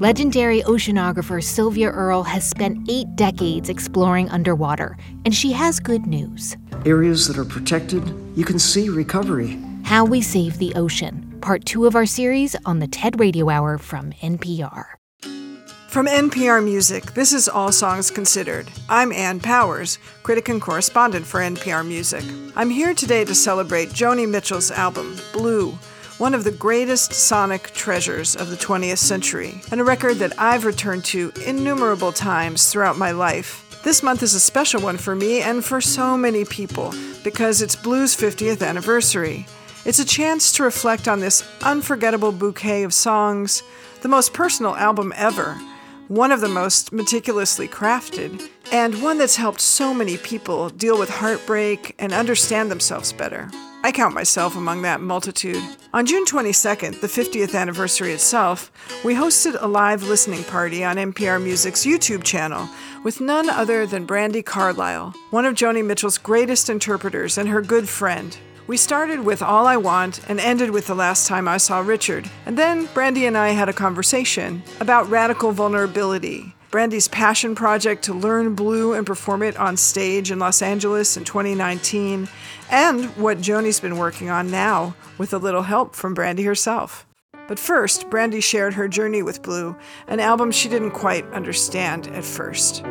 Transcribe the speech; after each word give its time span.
Legendary 0.00 0.60
oceanographer 0.62 1.40
Sylvia 1.40 1.88
Earle 1.88 2.24
has 2.24 2.44
spent 2.44 2.90
eight 2.90 3.06
decades 3.14 3.68
exploring 3.68 4.28
underwater, 4.30 4.96
and 5.24 5.32
she 5.32 5.52
has 5.52 5.78
good 5.78 6.04
news. 6.04 6.56
Areas 6.84 7.28
that 7.28 7.38
are 7.38 7.44
protected, 7.44 8.02
you 8.34 8.44
can 8.44 8.58
see 8.58 8.88
recovery. 8.88 9.56
How 9.84 10.04
We 10.04 10.20
Save 10.20 10.58
the 10.58 10.74
Ocean, 10.74 11.38
part 11.40 11.64
two 11.64 11.86
of 11.86 11.94
our 11.94 12.06
series 12.06 12.56
on 12.66 12.80
the 12.80 12.88
TED 12.88 13.20
Radio 13.20 13.48
Hour 13.48 13.78
from 13.78 14.10
NPR. 14.14 14.84
From 15.86 16.08
NPR 16.08 16.64
Music, 16.64 17.12
this 17.12 17.32
is 17.32 17.48
All 17.48 17.70
Songs 17.70 18.10
Considered. 18.10 18.68
I'm 18.88 19.12
Ann 19.12 19.38
Powers, 19.38 20.00
critic 20.24 20.48
and 20.48 20.60
correspondent 20.60 21.24
for 21.24 21.38
NPR 21.38 21.86
Music. 21.86 22.24
I'm 22.56 22.70
here 22.70 22.94
today 22.94 23.24
to 23.26 23.34
celebrate 23.36 23.90
Joni 23.90 24.28
Mitchell's 24.28 24.72
album, 24.72 25.16
Blue 25.32 25.78
one 26.18 26.32
of 26.32 26.44
the 26.44 26.52
greatest 26.52 27.12
sonic 27.12 27.72
treasures 27.72 28.36
of 28.36 28.48
the 28.48 28.56
20th 28.56 28.98
century, 28.98 29.60
and 29.72 29.80
a 29.80 29.84
record 29.84 30.14
that 30.18 30.38
I've 30.38 30.64
returned 30.64 31.04
to 31.06 31.32
innumerable 31.44 32.12
times 32.12 32.70
throughout 32.70 32.96
my 32.96 33.10
life. 33.10 33.82
This 33.82 34.02
month 34.02 34.22
is 34.22 34.32
a 34.34 34.40
special 34.40 34.80
one 34.80 34.96
for 34.96 35.16
me 35.16 35.42
and 35.42 35.64
for 35.64 35.80
so 35.80 36.16
many 36.16 36.44
people 36.44 36.94
because 37.24 37.62
it's 37.62 37.74
Blue's 37.74 38.14
50th 38.16 38.64
anniversary. 38.64 39.46
It's 39.84 39.98
a 39.98 40.04
chance 40.04 40.52
to 40.52 40.62
reflect 40.62 41.08
on 41.08 41.18
this 41.18 41.42
unforgettable 41.62 42.30
bouquet 42.30 42.84
of 42.84 42.94
songs, 42.94 43.64
the 44.02 44.08
most 44.08 44.32
personal 44.32 44.76
album 44.76 45.12
ever, 45.16 45.60
one 46.06 46.30
of 46.30 46.40
the 46.40 46.48
most 46.48 46.92
meticulously 46.92 47.66
crafted, 47.66 48.48
and 48.70 49.02
one 49.02 49.18
that's 49.18 49.36
helped 49.36 49.60
so 49.60 49.92
many 49.92 50.16
people 50.16 50.68
deal 50.70 50.96
with 50.96 51.10
heartbreak 51.10 51.94
and 51.98 52.12
understand 52.12 52.70
themselves 52.70 53.12
better. 53.12 53.50
I 53.84 53.92
count 53.92 54.14
myself 54.14 54.56
among 54.56 54.80
that 54.80 55.02
multitude. 55.02 55.62
On 55.92 56.06
June 56.06 56.24
22nd, 56.24 57.02
the 57.02 57.06
50th 57.06 57.54
anniversary 57.54 58.12
itself, 58.12 58.72
we 59.04 59.14
hosted 59.14 59.58
a 59.60 59.66
live 59.66 60.04
listening 60.04 60.42
party 60.44 60.82
on 60.82 60.96
NPR 60.96 61.38
Music's 61.38 61.84
YouTube 61.84 62.24
channel 62.24 62.66
with 63.04 63.20
none 63.20 63.50
other 63.50 63.84
than 63.84 64.06
Brandi 64.06 64.42
Carlile, 64.42 65.14
one 65.28 65.44
of 65.44 65.52
Joni 65.52 65.84
Mitchell's 65.84 66.16
greatest 66.16 66.70
interpreters 66.70 67.36
and 67.36 67.46
her 67.50 67.60
good 67.60 67.86
friend. 67.86 68.38
We 68.66 68.78
started 68.78 69.20
with 69.20 69.42
All 69.42 69.66
I 69.66 69.76
Want 69.76 70.18
and 70.30 70.40
ended 70.40 70.70
with 70.70 70.86
The 70.86 70.94
Last 70.94 71.26
Time 71.26 71.46
I 71.46 71.58
Saw 71.58 71.80
Richard, 71.80 72.30
and 72.46 72.56
then 72.56 72.86
Brandi 72.86 73.28
and 73.28 73.36
I 73.36 73.50
had 73.50 73.68
a 73.68 73.74
conversation 73.74 74.62
about 74.80 75.10
radical 75.10 75.52
vulnerability 75.52 76.54
Brandi's 76.74 77.06
passion 77.06 77.54
project 77.54 78.02
to 78.02 78.12
learn 78.12 78.56
blue 78.56 78.94
and 78.94 79.06
perform 79.06 79.44
it 79.44 79.56
on 79.56 79.76
stage 79.76 80.32
in 80.32 80.40
Los 80.40 80.60
Angeles 80.60 81.16
in 81.16 81.22
2019, 81.22 82.26
and 82.74 83.04
what 83.16 83.40
Joni's 83.40 83.78
been 83.78 83.98
working 83.98 84.30
on 84.30 84.50
now 84.50 84.96
with 85.16 85.32
a 85.32 85.38
little 85.38 85.62
help 85.62 85.94
from 85.94 86.12
Brandi 86.12 86.44
herself. 86.44 87.06
But 87.46 87.60
first, 87.60 88.10
Brandi 88.10 88.42
shared 88.42 88.74
her 88.74 88.88
journey 88.88 89.22
with 89.22 89.42
Blue, 89.42 89.76
an 90.08 90.18
album 90.18 90.50
she 90.50 90.68
didn't 90.68 90.90
quite 90.90 91.24
understand 91.32 92.08
at 92.08 92.24
first. 92.24 92.82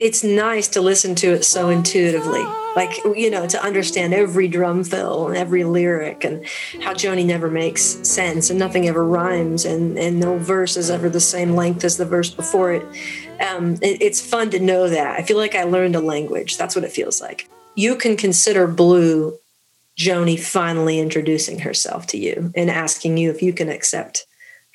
it's 0.00 0.24
nice 0.24 0.68
to 0.68 0.80
listen 0.80 1.14
to 1.14 1.32
it 1.34 1.44
so 1.44 1.68
intuitively 1.68 2.42
like 2.78 3.04
you 3.16 3.28
know 3.28 3.44
to 3.44 3.60
understand 3.60 4.14
every 4.14 4.46
drum 4.46 4.84
fill 4.84 5.26
and 5.26 5.36
every 5.36 5.64
lyric 5.64 6.22
and 6.22 6.46
how 6.80 6.92
joni 6.94 7.26
never 7.26 7.50
makes 7.50 7.82
sense 7.82 8.50
and 8.50 8.58
nothing 8.58 8.86
ever 8.86 9.04
rhymes 9.04 9.64
and 9.64 9.98
and 9.98 10.20
no 10.20 10.38
verse 10.38 10.76
is 10.76 10.88
ever 10.88 11.08
the 11.08 11.20
same 11.20 11.56
length 11.56 11.82
as 11.82 11.96
the 11.96 12.04
verse 12.04 12.30
before 12.30 12.72
it. 12.72 12.82
Um, 13.40 13.74
it 13.82 14.00
it's 14.00 14.20
fun 14.20 14.50
to 14.50 14.60
know 14.60 14.88
that. 14.88 15.18
I 15.18 15.22
feel 15.22 15.36
like 15.36 15.56
i 15.56 15.64
learned 15.64 15.96
a 15.96 16.00
language. 16.00 16.56
That's 16.56 16.76
what 16.76 16.84
it 16.84 16.92
feels 16.92 17.20
like. 17.20 17.48
You 17.74 17.96
can 17.96 18.16
consider 18.16 18.66
blue 18.66 19.38
joni 19.98 20.38
finally 20.38 21.00
introducing 21.00 21.58
herself 21.60 22.06
to 22.08 22.18
you 22.18 22.52
and 22.54 22.70
asking 22.70 23.16
you 23.16 23.30
if 23.30 23.42
you 23.42 23.52
can 23.52 23.68
accept 23.68 24.26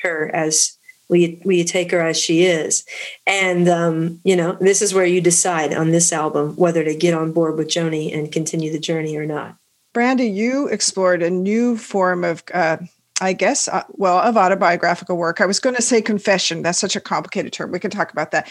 her 0.02 0.30
as 0.34 0.78
will 1.10 1.18
you, 1.18 1.40
will 1.44 1.54
you 1.54 1.64
take 1.64 1.92
her 1.92 2.02
as 2.02 2.20
she 2.20 2.44
is. 2.44 2.86
And 3.28 3.68
um, 3.70 4.20
you 4.24 4.36
know 4.36 4.58
this 4.60 4.82
is 4.82 4.94
where 4.94 5.06
you 5.06 5.22
decide 5.22 5.74
on 5.74 5.92
this 5.92 6.12
album 6.12 6.56
whether 6.56 6.84
to 6.84 6.96
get 6.96 7.14
on 7.14 7.32
board 7.32 7.58
with 7.58 7.68
joni 7.68 8.16
and 8.16 8.32
continue 8.32 8.72
the 8.72 8.80
journey 8.80 9.16
or 9.16 9.26
not. 9.26 9.58
Brandi 9.94 10.34
you 10.34 10.68
explored 10.68 11.22
a 11.22 11.30
new 11.30 11.78
form 11.78 12.24
of 12.24 12.44
uh, 12.54 12.78
i 13.22 13.32
guess 13.32 13.68
uh, 13.68 13.84
well 13.92 14.20
of 14.20 14.38
autobiographical 14.38 15.18
work. 15.18 15.42
I 15.42 15.46
was 15.46 15.60
going 15.60 15.76
to 15.76 15.82
say 15.82 16.02
confession. 16.02 16.62
That's 16.62 16.80
such 16.80 16.96
a 16.96 17.02
complicated 17.02 17.54
term. 17.54 17.72
We 17.72 17.80
can 17.80 17.92
talk 17.92 18.12
about 18.12 18.32
that. 18.32 18.50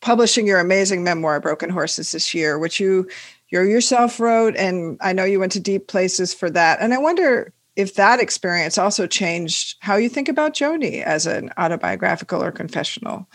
Publishing 0.00 0.46
your 0.46 0.60
amazing 0.60 1.04
memoir 1.04 1.40
broken 1.40 1.70
horses 1.70 2.12
this 2.12 2.32
year 2.34 2.58
which 2.58 2.80
you 2.80 3.08
you 3.50 3.62
yourself 3.62 4.18
wrote 4.18 4.56
and 4.56 4.96
i 5.00 5.12
know 5.12 5.24
you 5.24 5.38
went 5.38 5.52
to 5.52 5.60
deep 5.60 5.88
places 5.88 6.32
for 6.32 6.50
that. 6.50 6.80
And 6.80 6.94
i 6.94 6.98
wonder 6.98 7.52
if 7.76 7.94
that 7.94 8.20
experience 8.20 8.78
also 8.78 9.06
changed 9.06 9.76
how 9.80 9.96
you 9.96 10.08
think 10.08 10.28
about 10.28 10.54
Joni 10.54 11.02
as 11.02 11.26
an 11.26 11.50
autobiographical 11.56 12.42
or 12.42 12.50
confessional 12.50 13.28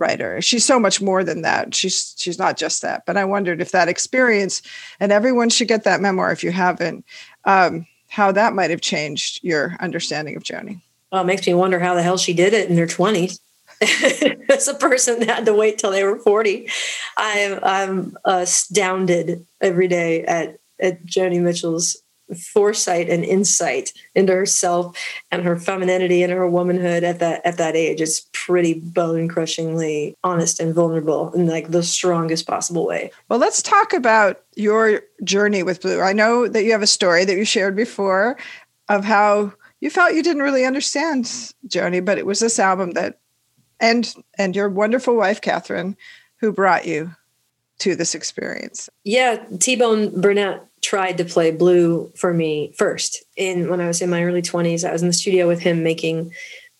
writer. 0.00 0.40
She's 0.40 0.64
so 0.64 0.80
much 0.80 1.00
more 1.00 1.22
than 1.22 1.42
that. 1.42 1.74
She's 1.74 2.14
she's 2.18 2.38
not 2.38 2.56
just 2.56 2.82
that. 2.82 3.04
But 3.06 3.16
I 3.16 3.24
wondered 3.24 3.60
if 3.60 3.70
that 3.70 3.88
experience, 3.88 4.62
and 4.98 5.12
everyone 5.12 5.50
should 5.50 5.68
get 5.68 5.84
that 5.84 6.00
memoir 6.00 6.32
if 6.32 6.42
you 6.42 6.50
haven't, 6.50 7.04
um, 7.44 7.86
how 8.08 8.32
that 8.32 8.54
might 8.54 8.70
have 8.70 8.80
changed 8.80 9.44
your 9.44 9.76
understanding 9.78 10.36
of 10.36 10.42
Joni. 10.42 10.80
Well, 11.12 11.22
it 11.22 11.26
makes 11.26 11.46
me 11.46 11.54
wonder 11.54 11.78
how 11.78 11.94
the 11.94 12.02
hell 12.02 12.16
she 12.16 12.32
did 12.32 12.54
it 12.54 12.70
in 12.70 12.76
her 12.78 12.86
twenties. 12.86 13.40
As 14.50 14.68
a 14.68 14.74
person 14.74 15.20
that 15.20 15.28
had 15.28 15.46
to 15.46 15.54
wait 15.54 15.78
till 15.78 15.90
they 15.90 16.04
were 16.04 16.18
forty, 16.18 16.68
I'm 17.16 17.60
I'm 17.62 18.16
astounded 18.24 19.46
every 19.60 19.86
day 19.86 20.24
at 20.24 20.58
at 20.80 21.04
Joni 21.04 21.40
Mitchell's 21.40 21.96
foresight 22.34 23.08
and 23.08 23.24
insight 23.24 23.92
into 24.14 24.32
herself 24.32 24.96
and 25.30 25.42
her 25.42 25.56
femininity 25.56 26.22
and 26.22 26.32
her 26.32 26.48
womanhood 26.48 27.04
at 27.04 27.18
that 27.18 27.44
at 27.44 27.56
that 27.56 27.76
age 27.76 28.00
is 28.00 28.26
pretty 28.32 28.74
bone 28.74 29.28
crushingly 29.28 30.16
honest 30.24 30.60
and 30.60 30.74
vulnerable 30.74 31.32
in 31.32 31.46
like 31.46 31.70
the 31.70 31.82
strongest 31.82 32.46
possible 32.46 32.86
way. 32.86 33.10
Well, 33.28 33.38
let's 33.38 33.62
talk 33.62 33.92
about 33.92 34.42
your 34.56 35.02
journey 35.24 35.62
with 35.62 35.82
Blue. 35.82 36.00
I 36.00 36.12
know 36.12 36.48
that 36.48 36.64
you 36.64 36.72
have 36.72 36.82
a 36.82 36.86
story 36.86 37.24
that 37.24 37.36
you 37.36 37.44
shared 37.44 37.76
before 37.76 38.36
of 38.88 39.04
how 39.04 39.52
you 39.80 39.90
felt 39.90 40.14
you 40.14 40.22
didn't 40.22 40.42
really 40.42 40.64
understand 40.64 41.24
Joni, 41.66 42.04
but 42.04 42.18
it 42.18 42.26
was 42.26 42.40
this 42.40 42.58
album 42.58 42.92
that 42.92 43.20
and 43.80 44.14
and 44.38 44.54
your 44.54 44.68
wonderful 44.68 45.16
wife 45.16 45.40
Catherine 45.40 45.96
who 46.40 46.52
brought 46.52 46.86
you 46.86 47.14
to 47.80 47.96
this 47.96 48.14
experience. 48.14 48.88
Yeah, 49.04 49.42
T-Bone 49.58 50.20
Burnett 50.20 50.64
tried 50.82 51.18
to 51.18 51.24
play 51.24 51.50
blue 51.50 52.10
for 52.16 52.32
me 52.32 52.72
first. 52.76 53.22
In 53.36 53.68
when 53.68 53.80
I 53.80 53.86
was 53.86 54.00
in 54.00 54.10
my 54.10 54.24
early 54.24 54.42
20s, 54.42 54.88
I 54.88 54.92
was 54.92 55.02
in 55.02 55.08
the 55.08 55.14
studio 55.14 55.46
with 55.46 55.60
him 55.60 55.82
making 55.82 56.32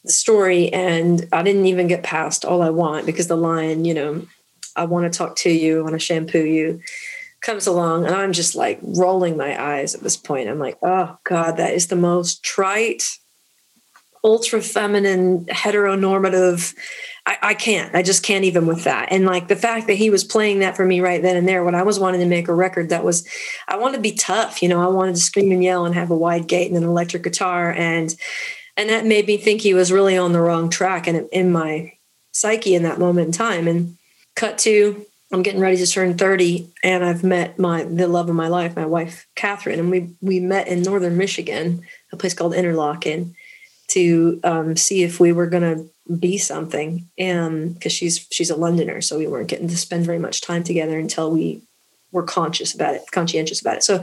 the 0.05 0.13
story 0.13 0.73
and 0.73 1.29
I 1.33 1.43
didn't 1.43 1.67
even 1.67 1.87
get 1.87 2.03
past 2.03 2.45
all 2.45 2.63
I 2.63 2.71
want 2.71 3.07
because 3.07 3.27
the 3.27 3.37
line, 3.37 3.85
you 3.85 3.95
know, 3.95 4.27
I 4.77 4.85
want 4.85 5.11
to 5.11 5.17
talk 5.17 5.37
to 5.37 5.51
you, 5.51 5.81
I 5.81 5.83
want 5.83 5.95
to 5.95 5.99
shampoo 5.99 6.45
you 6.45 6.81
comes 7.41 7.67
along 7.67 8.05
and 8.05 8.15
I'm 8.15 8.33
just 8.33 8.55
like 8.55 8.79
rolling 8.83 9.37
my 9.37 9.61
eyes 9.61 9.95
at 9.95 10.03
this 10.03 10.17
point. 10.17 10.49
I'm 10.49 10.59
like, 10.59 10.79
oh 10.83 11.17
God, 11.25 11.57
that 11.57 11.73
is 11.73 11.87
the 11.87 11.97
most 11.97 12.43
trite, 12.43 13.19
ultra 14.23 14.61
feminine, 14.61 15.47
heteronormative 15.47 16.75
I, 17.27 17.39
I, 17.43 17.55
can't. 17.55 17.95
I 17.95 18.03
just 18.03 18.23
can't 18.23 18.45
even 18.45 18.67
with 18.67 18.85
that. 18.85 19.09
And 19.13 19.27
like 19.27 19.49
the 19.49 19.57
fact 19.57 19.87
that 19.87 19.95
he 19.95 20.11
was 20.11 20.25
playing 20.25 20.61
that 20.61 20.77
for 20.77 20.85
me 20.85 21.01
right 21.01 21.21
then 21.21 21.37
and 21.37 21.47
there 21.47 21.63
when 21.63 21.75
I 21.75 21.83
was 21.83 21.99
wanting 21.99 22.21
to 22.21 22.27
make 22.27 22.49
a 22.49 22.55
record 22.55 22.89
that 22.89 23.05
was, 23.05 23.29
I 23.69 23.77
wanted 23.77 23.97
to 23.97 24.03
be 24.03 24.13
tough. 24.13 24.63
You 24.63 24.69
know, 24.69 24.83
I 24.83 24.87
wanted 24.87 25.15
to 25.17 25.21
scream 25.21 25.53
and 25.53 25.63
yell 25.63 25.85
and 25.85 25.95
have 25.95 26.11
a 26.11 26.17
wide 26.17 26.49
gate 26.49 26.69
and 26.69 26.77
an 26.77 26.89
electric 26.89 27.23
guitar. 27.23 27.73
And, 27.73 28.15
and 28.77 28.89
that 28.89 29.05
made 29.05 29.27
me 29.27 29.37
think 29.37 29.61
he 29.61 29.75
was 29.75 29.93
really 29.93 30.17
on 30.17 30.33
the 30.33 30.41
wrong 30.41 30.71
track 30.71 31.07
and 31.07 31.29
in 31.31 31.53
my 31.53 31.93
psyche 32.33 32.75
in 32.75 32.85
that 32.85 32.99
moment 32.99 33.27
in 33.27 33.33
time. 33.33 33.69
And 33.69 33.99
cut 34.35 34.57
to, 34.59 35.05
I'm 35.33 35.43
getting 35.43 35.61
ready 35.61 35.77
to 35.77 35.87
turn 35.87 36.17
30 36.17 36.69
and 36.83 37.05
I've 37.05 37.23
met 37.23 37.59
my, 37.59 37.85
the 37.85 38.09
love 38.09 38.31
of 38.31 38.35
my 38.35 38.49
life, 38.49 38.75
my 38.75 38.87
wife, 38.87 39.27
Catherine. 39.37 39.79
And 39.79 39.91
we, 39.91 40.15
we 40.23 40.41
met 40.41 40.69
in 40.69 40.83
Northern 40.83 41.19
Michigan, 41.19 41.83
a 42.13 42.17
place 42.17 42.35
called 42.35 42.55
Interlochen 42.55 43.35
to 43.91 44.41
um, 44.45 44.77
see 44.77 45.03
if 45.03 45.21
we 45.21 45.33
were 45.33 45.47
going 45.47 45.63
to 45.63 46.17
be 46.19 46.39
something 46.39 47.09
and 47.19 47.75
because 47.75 47.93
she's 47.93 48.27
she's 48.31 48.51
a 48.51 48.57
londoner 48.57 49.01
so 49.01 49.17
we 49.17 49.29
weren't 49.29 49.49
getting 49.49 49.69
to 49.69 49.77
spend 49.77 50.05
very 50.05 50.19
much 50.19 50.41
time 50.41 50.65
together 50.65 50.99
until 50.99 51.31
we 51.31 51.63
were 52.11 52.23
conscious 52.23 52.75
about 52.75 52.95
it 52.95 53.03
conscientious 53.13 53.61
about 53.61 53.77
it. 53.77 53.85
So 53.85 54.03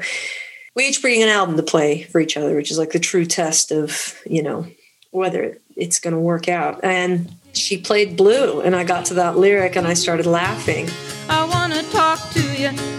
we 0.73 0.87
each 0.87 1.01
bring 1.01 1.21
an 1.21 1.29
album 1.29 1.57
to 1.57 1.63
play 1.63 2.03
for 2.03 2.21
each 2.21 2.37
other 2.37 2.55
which 2.55 2.71
is 2.71 2.77
like 2.77 2.91
the 2.91 2.99
true 2.99 3.25
test 3.25 3.71
of 3.71 4.15
you 4.25 4.41
know 4.41 4.67
whether 5.11 5.57
it's 5.75 5.99
going 5.99 6.13
to 6.13 6.19
work 6.19 6.49
out. 6.49 6.83
And 6.83 7.31
she 7.53 7.77
played 7.77 8.15
blue 8.15 8.61
and 8.61 8.75
i 8.75 8.83
got 8.83 9.05
to 9.05 9.15
that 9.15 9.37
lyric 9.37 9.75
and 9.75 9.87
i 9.87 9.93
started 9.93 10.25
laughing. 10.25 10.87
I 11.27 11.43
want 11.45 11.73
to 11.73 11.83
talk 11.91 12.29
to 12.31 12.61
you 12.61 12.96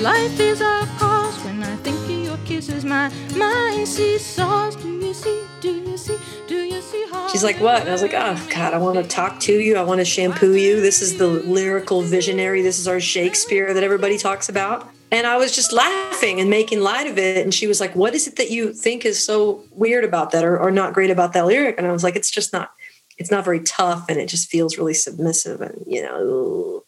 life 0.00 0.40
is 0.40 0.62
a 0.62 0.88
cause. 0.98 1.36
When 1.44 1.62
I 1.62 1.76
think 1.76 1.98
of 1.98 2.10
your 2.10 2.38
kisses, 2.46 2.84
my 2.84 3.12
mind 3.36 3.86
see 3.86 4.16
stars? 4.16 4.74
Do 4.76 4.88
you 4.88 5.12
see? 5.12 5.42
Do 5.60 5.70
you 5.70 5.96
see? 5.98 6.18
Do 6.48 6.56
you 6.56 6.80
see? 6.80 7.04
She's 7.30 7.44
like, 7.44 7.60
what? 7.60 7.80
And 7.80 7.88
I 7.88 7.92
was 7.92 8.02
like, 8.02 8.14
oh, 8.14 8.46
God, 8.50 8.72
I 8.72 8.78
want 8.78 8.96
to 8.96 9.04
talk 9.04 9.38
to 9.40 9.52
you. 9.52 9.76
I 9.76 9.82
want 9.82 10.00
to 10.00 10.04
shampoo 10.04 10.54
you. 10.54 10.80
This 10.80 11.02
is 11.02 11.18
the 11.18 11.26
lyrical 11.26 12.02
visionary. 12.02 12.62
This 12.62 12.78
is 12.78 12.88
our 12.88 12.98
Shakespeare 12.98 13.72
that 13.74 13.84
everybody 13.84 14.16
talks 14.16 14.48
about. 14.48 14.88
And 15.12 15.26
I 15.26 15.36
was 15.36 15.54
just 15.54 15.72
laughing 15.72 16.40
and 16.40 16.48
making 16.48 16.80
light 16.80 17.06
of 17.06 17.18
it. 17.18 17.36
And 17.36 17.52
she 17.52 17.66
was 17.66 17.80
like, 17.80 17.94
what 17.94 18.14
is 18.14 18.26
it 18.26 18.36
that 18.36 18.50
you 18.50 18.72
think 18.72 19.04
is 19.04 19.22
so 19.24 19.64
weird 19.72 20.04
about 20.04 20.30
that 20.30 20.44
or, 20.44 20.58
or 20.58 20.70
not 20.70 20.94
great 20.94 21.10
about 21.10 21.34
that 21.34 21.46
lyric? 21.46 21.76
And 21.78 21.86
I 21.86 21.92
was 21.92 22.02
like, 22.02 22.16
it's 22.16 22.30
just 22.30 22.52
not, 22.52 22.72
it's 23.18 23.30
not 23.30 23.44
very 23.44 23.60
tough. 23.60 24.06
And 24.08 24.18
it 24.18 24.28
just 24.28 24.48
feels 24.48 24.78
really 24.78 24.94
submissive. 24.94 25.60
And, 25.60 25.84
you 25.86 26.02
know, 26.02 26.84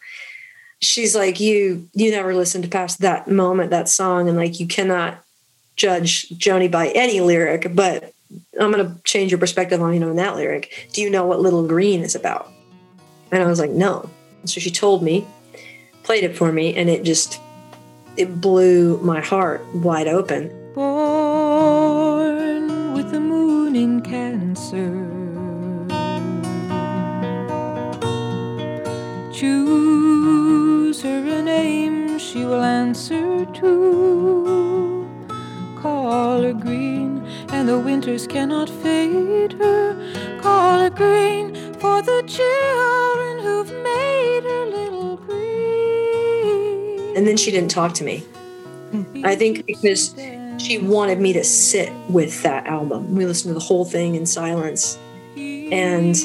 she's 0.82 1.14
like, 1.14 1.40
you, 1.40 1.88
you 1.94 2.10
never 2.10 2.34
listened 2.34 2.64
to 2.64 2.70
past 2.70 3.00
that 3.00 3.28
moment, 3.28 3.70
that 3.70 3.88
song. 3.88 4.28
And 4.28 4.36
like, 4.36 4.60
you 4.60 4.66
cannot 4.66 5.24
judge 5.76 6.28
Joni 6.30 6.70
by 6.70 6.88
any 6.88 7.20
lyric, 7.20 7.74
but 7.74 8.12
I'm 8.60 8.72
to 8.72 8.96
change 9.04 9.30
your 9.30 9.38
perspective 9.38 9.80
on, 9.80 9.94
you 9.94 10.00
know, 10.00 10.10
in 10.10 10.16
that 10.16 10.36
lyric. 10.36 10.88
Do 10.92 11.00
you 11.00 11.08
know 11.08 11.24
what 11.24 11.40
Little 11.40 11.66
Green 11.66 12.02
is 12.02 12.14
about? 12.14 12.50
And 13.30 13.42
I 13.42 13.46
was 13.46 13.58
like, 13.60 13.70
no. 13.70 14.10
So 14.44 14.60
she 14.60 14.70
told 14.70 15.02
me, 15.02 15.26
played 16.02 16.24
it 16.24 16.36
for 16.36 16.52
me, 16.52 16.74
and 16.74 16.90
it 16.90 17.04
just, 17.04 17.40
it 18.16 18.40
blew 18.40 18.98
my 18.98 19.20
heart 19.20 19.64
wide 19.74 20.08
open. 20.08 20.50
Born 20.74 22.12
with 22.92 23.10
the 23.12 23.20
moon 23.20 23.76
in 23.76 24.00
Cancer. 24.02 25.08
Choose 29.32 30.11
she 32.32 32.46
will 32.46 32.62
answer 32.62 33.44
to. 33.44 35.06
Call 35.78 36.42
her 36.42 36.54
green, 36.54 37.22
and 37.50 37.68
the 37.68 37.78
winters 37.78 38.26
cannot 38.26 38.70
fade 38.70 39.52
her. 39.54 40.38
Call 40.40 40.78
her 40.78 40.90
green 40.90 41.54
for 41.74 42.00
the 42.00 42.22
children 42.26 43.40
who've 43.40 43.72
made 43.82 44.44
her 44.44 44.66
little 44.66 45.16
green. 45.16 47.16
And 47.16 47.26
then 47.26 47.36
she 47.36 47.50
didn't 47.50 47.70
talk 47.70 47.92
to 47.94 48.04
me. 48.04 48.20
Hmm. 48.92 49.24
I 49.24 49.36
think 49.36 49.66
because 49.66 50.14
she 50.58 50.78
wanted 50.78 51.20
me 51.20 51.34
to 51.34 51.44
sit 51.44 51.92
with 52.08 52.42
that 52.44 52.66
album. 52.66 53.14
We 53.14 53.26
listened 53.26 53.50
to 53.50 53.54
the 53.54 53.64
whole 53.64 53.84
thing 53.84 54.14
in 54.14 54.24
silence. 54.24 54.98
And 55.36 56.16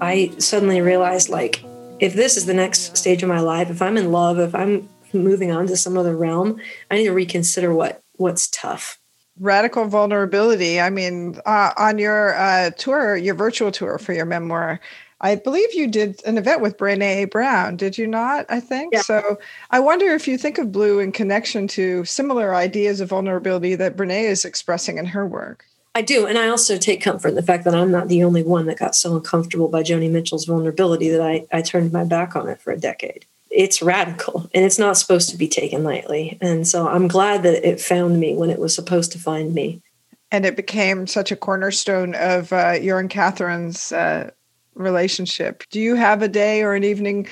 I 0.00 0.32
suddenly 0.38 0.80
realized 0.80 1.28
like, 1.28 1.62
if 1.98 2.14
this 2.14 2.38
is 2.38 2.46
the 2.46 2.54
next 2.54 2.96
stage 2.96 3.22
of 3.22 3.28
my 3.28 3.40
life, 3.40 3.68
if 3.68 3.82
I'm 3.82 3.98
in 3.98 4.12
love, 4.12 4.38
if 4.38 4.54
I'm 4.54 4.88
moving 5.12 5.52
on 5.52 5.66
to 5.68 5.76
some 5.76 5.96
other 5.96 6.16
realm, 6.16 6.60
I 6.90 6.96
need 6.96 7.04
to 7.04 7.12
reconsider 7.12 7.74
what 7.74 8.02
what's 8.16 8.48
tough. 8.48 8.98
Radical 9.38 9.86
vulnerability. 9.86 10.80
I 10.80 10.90
mean, 10.90 11.40
uh, 11.46 11.72
on 11.78 11.98
your 11.98 12.34
uh, 12.34 12.70
tour, 12.70 13.16
your 13.16 13.34
virtual 13.34 13.72
tour 13.72 13.98
for 13.98 14.12
your 14.12 14.26
memoir, 14.26 14.80
I 15.22 15.36
believe 15.36 15.74
you 15.74 15.86
did 15.86 16.22
an 16.24 16.38
event 16.38 16.60
with 16.60 16.76
Brene 16.76 17.30
Brown, 17.30 17.76
did 17.76 17.98
you 17.98 18.06
not? 18.06 18.46
I 18.48 18.60
think 18.60 18.92
Yeah. 18.92 19.02
so. 19.02 19.38
I 19.70 19.80
wonder 19.80 20.06
if 20.06 20.26
you 20.26 20.38
think 20.38 20.58
of 20.58 20.72
Blue 20.72 20.98
in 20.98 21.12
connection 21.12 21.68
to 21.68 22.04
similar 22.04 22.54
ideas 22.54 23.00
of 23.00 23.10
vulnerability 23.10 23.74
that 23.76 23.96
Brene 23.96 24.24
is 24.24 24.44
expressing 24.44 24.98
in 24.98 25.06
her 25.06 25.26
work. 25.26 25.64
I 25.94 26.02
do. 26.02 26.26
And 26.26 26.38
I 26.38 26.48
also 26.48 26.78
take 26.78 27.02
comfort 27.02 27.28
in 27.28 27.34
the 27.34 27.42
fact 27.42 27.64
that 27.64 27.74
I'm 27.74 27.90
not 27.90 28.08
the 28.08 28.22
only 28.22 28.42
one 28.42 28.66
that 28.66 28.78
got 28.78 28.94
so 28.94 29.16
uncomfortable 29.16 29.68
by 29.68 29.82
Joni 29.82 30.10
Mitchell's 30.10 30.44
vulnerability 30.44 31.10
that 31.10 31.20
I, 31.20 31.46
I 31.52 31.62
turned 31.62 31.92
my 31.92 32.04
back 32.04 32.36
on 32.36 32.48
it 32.48 32.60
for 32.60 32.72
a 32.72 32.78
decade. 32.78 33.26
It's 33.50 33.82
radical 33.82 34.48
and 34.54 34.64
it's 34.64 34.78
not 34.78 34.96
supposed 34.96 35.30
to 35.30 35.36
be 35.36 35.48
taken 35.48 35.82
lightly. 35.84 36.38
And 36.40 36.66
so 36.66 36.88
I'm 36.88 37.08
glad 37.08 37.42
that 37.42 37.68
it 37.68 37.80
found 37.80 38.20
me 38.20 38.34
when 38.34 38.50
it 38.50 38.58
was 38.60 38.74
supposed 38.74 39.12
to 39.12 39.18
find 39.18 39.52
me. 39.54 39.82
and 40.30 40.46
it 40.46 40.56
became 40.56 41.06
such 41.06 41.32
a 41.32 41.36
cornerstone 41.36 42.14
of 42.14 42.52
uh, 42.52 42.72
your 42.80 42.98
and 43.00 43.10
Catherine's 43.10 43.92
uh, 43.92 44.30
relationship. 44.74 45.64
Do 45.70 45.80
you 45.80 45.96
have 45.96 46.22
a 46.22 46.28
day 46.28 46.62
or 46.62 46.74
an 46.74 46.84
evening, 46.84 47.26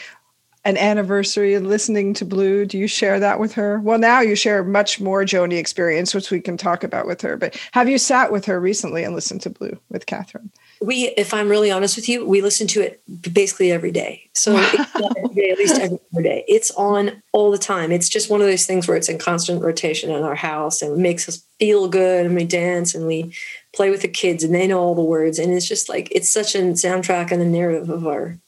an 0.64 0.76
anniversary 0.76 1.56
listening 1.58 2.12
to 2.14 2.24
Blue? 2.24 2.66
Do 2.66 2.76
you 2.76 2.88
share 2.88 3.20
that 3.20 3.38
with 3.38 3.54
her? 3.54 3.78
Well, 3.78 3.98
now 3.98 4.20
you 4.20 4.34
share 4.34 4.64
much 4.64 5.00
more 5.00 5.22
Joni 5.22 5.58
experience, 5.58 6.12
which 6.14 6.30
we 6.30 6.40
can 6.40 6.56
talk 6.56 6.82
about 6.82 7.06
with 7.06 7.20
her. 7.22 7.36
But 7.36 7.56
have 7.72 7.88
you 7.88 7.98
sat 7.98 8.32
with 8.32 8.44
her 8.46 8.58
recently 8.58 9.04
and 9.04 9.14
listened 9.14 9.42
to 9.42 9.50
Blue 9.50 9.78
with 9.88 10.06
Catherine? 10.06 10.50
We, 10.80 11.08
if 11.16 11.34
I'm 11.34 11.48
really 11.48 11.70
honest 11.70 11.96
with 11.96 12.08
you, 12.08 12.24
we 12.24 12.40
listen 12.40 12.66
to 12.68 12.80
it 12.82 13.02
basically 13.32 13.72
every 13.72 13.90
day. 13.90 14.28
So 14.34 14.56
every 14.56 15.34
day, 15.34 15.50
at 15.50 15.58
least 15.58 15.78
every 15.80 15.98
day. 16.22 16.44
It's 16.46 16.70
on 16.72 17.22
all 17.32 17.50
the 17.50 17.58
time. 17.58 17.90
It's 17.90 18.08
just 18.08 18.30
one 18.30 18.40
of 18.40 18.46
those 18.46 18.64
things 18.66 18.86
where 18.86 18.96
it's 18.96 19.08
in 19.08 19.18
constant 19.18 19.62
rotation 19.62 20.10
in 20.10 20.22
our 20.22 20.36
house 20.36 20.80
and 20.80 20.92
it 20.92 20.98
makes 20.98 21.28
us 21.28 21.44
feel 21.58 21.88
good 21.88 22.26
and 22.26 22.34
we 22.36 22.44
dance 22.44 22.94
and 22.94 23.06
we 23.06 23.34
play 23.74 23.90
with 23.90 24.02
the 24.02 24.08
kids 24.08 24.44
and 24.44 24.54
they 24.54 24.66
know 24.68 24.78
all 24.78 24.94
the 24.94 25.02
words. 25.02 25.38
And 25.38 25.52
it's 25.52 25.66
just 25.66 25.88
like 25.88 26.08
it's 26.12 26.30
such 26.30 26.54
a 26.54 26.58
soundtrack 26.58 27.32
and 27.32 27.42
a 27.42 27.46
narrative 27.46 27.90
of 27.90 28.06
our 28.06 28.38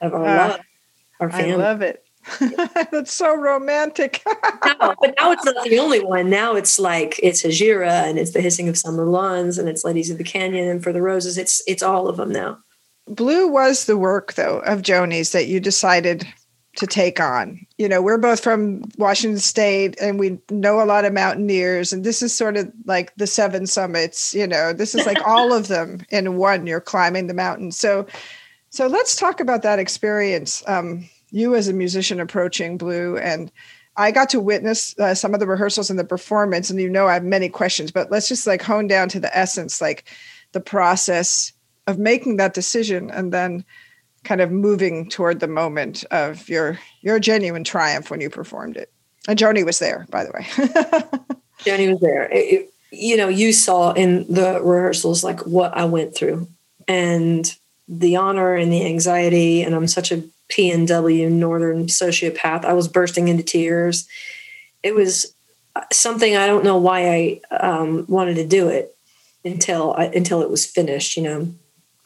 of 0.00 0.14
our 0.14 0.24
Ah, 0.26 0.46
love, 0.48 0.60
our 1.20 1.28
I 1.28 1.40
family. 1.40 1.56
love 1.56 1.82
it. 1.82 2.03
That's 2.90 3.12
so 3.12 3.36
romantic. 3.36 4.22
No, 4.26 4.94
but 5.00 5.14
now 5.18 5.32
it's 5.32 5.44
not 5.44 5.64
the 5.64 5.78
only 5.78 6.00
one. 6.00 6.30
Now 6.30 6.54
it's 6.54 6.78
like 6.78 7.20
it's 7.22 7.42
Hejira 7.42 8.08
and 8.08 8.18
it's 8.18 8.32
the 8.32 8.40
hissing 8.40 8.68
of 8.68 8.78
summer 8.78 9.04
lawns 9.04 9.58
and 9.58 9.68
it's 9.68 9.84
Ladies 9.84 10.10
of 10.10 10.18
the 10.18 10.24
Canyon 10.24 10.68
and 10.68 10.82
for 10.82 10.92
the 10.92 11.02
roses. 11.02 11.38
It's 11.38 11.62
it's 11.66 11.82
all 11.82 12.08
of 12.08 12.16
them 12.16 12.30
now. 12.30 12.58
Blue 13.06 13.48
was 13.48 13.84
the 13.84 13.98
work, 13.98 14.34
though, 14.34 14.60
of 14.60 14.82
Joni's 14.82 15.32
that 15.32 15.46
you 15.46 15.60
decided 15.60 16.26
to 16.76 16.86
take 16.86 17.20
on. 17.20 17.64
You 17.78 17.88
know, 17.88 18.02
we're 18.02 18.18
both 18.18 18.42
from 18.42 18.82
Washington 18.98 19.38
State 19.38 19.96
and 20.00 20.18
we 20.18 20.38
know 20.50 20.82
a 20.82 20.86
lot 20.86 21.04
of 21.04 21.12
mountaineers, 21.12 21.92
and 21.92 22.02
this 22.02 22.22
is 22.22 22.34
sort 22.34 22.56
of 22.56 22.72
like 22.84 23.14
the 23.16 23.26
seven 23.26 23.66
summits, 23.66 24.34
you 24.34 24.46
know, 24.46 24.72
this 24.72 24.94
is 24.94 25.06
like 25.06 25.24
all 25.26 25.52
of 25.52 25.68
them 25.68 26.00
in 26.10 26.36
one. 26.36 26.66
You're 26.66 26.80
climbing 26.80 27.26
the 27.26 27.34
mountain. 27.34 27.70
So, 27.70 28.06
so 28.70 28.86
let's 28.86 29.14
talk 29.14 29.38
about 29.38 29.62
that 29.62 29.78
experience. 29.78 30.64
Um, 30.66 31.08
you 31.34 31.54
as 31.54 31.68
a 31.68 31.72
musician 31.72 32.20
approaching 32.20 32.78
Blue 32.78 33.16
and 33.18 33.50
I 33.96 34.10
got 34.10 34.28
to 34.30 34.40
witness 34.40 34.98
uh, 34.98 35.14
some 35.14 35.34
of 35.34 35.40
the 35.40 35.46
rehearsals 35.46 35.88
and 35.88 35.98
the 35.98 36.04
performance, 36.04 36.68
and 36.68 36.80
you 36.80 36.90
know 36.90 37.06
I 37.06 37.14
have 37.14 37.22
many 37.24 37.48
questions, 37.48 37.92
but 37.92 38.10
let's 38.10 38.26
just 38.28 38.44
like 38.46 38.60
hone 38.60 38.88
down 38.88 39.08
to 39.10 39.20
the 39.20 39.36
essence, 39.36 39.80
like 39.80 40.04
the 40.52 40.60
process 40.60 41.52
of 41.86 41.98
making 41.98 42.38
that 42.38 42.54
decision 42.54 43.10
and 43.10 43.32
then 43.32 43.64
kind 44.24 44.40
of 44.40 44.50
moving 44.50 45.08
toward 45.08 45.38
the 45.40 45.46
moment 45.46 46.02
of 46.10 46.48
your 46.48 46.78
your 47.02 47.20
genuine 47.20 47.62
triumph 47.62 48.10
when 48.10 48.20
you 48.20 48.30
performed 48.30 48.76
it. 48.76 48.90
And 49.28 49.38
Joni 49.38 49.64
was 49.64 49.78
there, 49.78 50.06
by 50.10 50.24
the 50.24 50.32
way. 50.32 50.42
Joni 51.64 51.90
was 51.92 52.00
there. 52.00 52.24
It- 52.32 52.52
it- 52.52 52.70
you 52.96 53.16
know, 53.16 53.26
you 53.26 53.52
saw 53.52 53.90
in 53.92 54.24
the 54.32 54.60
rehearsals 54.62 55.24
like 55.24 55.40
what 55.46 55.76
I 55.76 55.84
went 55.84 56.14
through 56.14 56.46
and 56.86 57.52
the 57.88 58.14
honor 58.14 58.54
and 58.54 58.72
the 58.72 58.86
anxiety. 58.86 59.62
And 59.62 59.74
I'm 59.74 59.88
such 59.88 60.12
a 60.12 60.22
PNW 60.56 61.30
Northern 61.30 61.86
sociopath. 61.86 62.64
I 62.64 62.72
was 62.74 62.88
bursting 62.88 63.28
into 63.28 63.42
tears. 63.42 64.06
It 64.82 64.94
was 64.94 65.34
something 65.92 66.36
I 66.36 66.46
don't 66.46 66.64
know 66.64 66.76
why 66.76 67.40
I 67.50 67.56
um, 67.56 68.04
wanted 68.08 68.36
to 68.36 68.46
do 68.46 68.68
it 68.68 68.96
until 69.44 69.94
I, 69.94 70.04
until 70.06 70.42
it 70.42 70.50
was 70.50 70.64
finished. 70.64 71.16
You 71.16 71.24
know, 71.24 71.54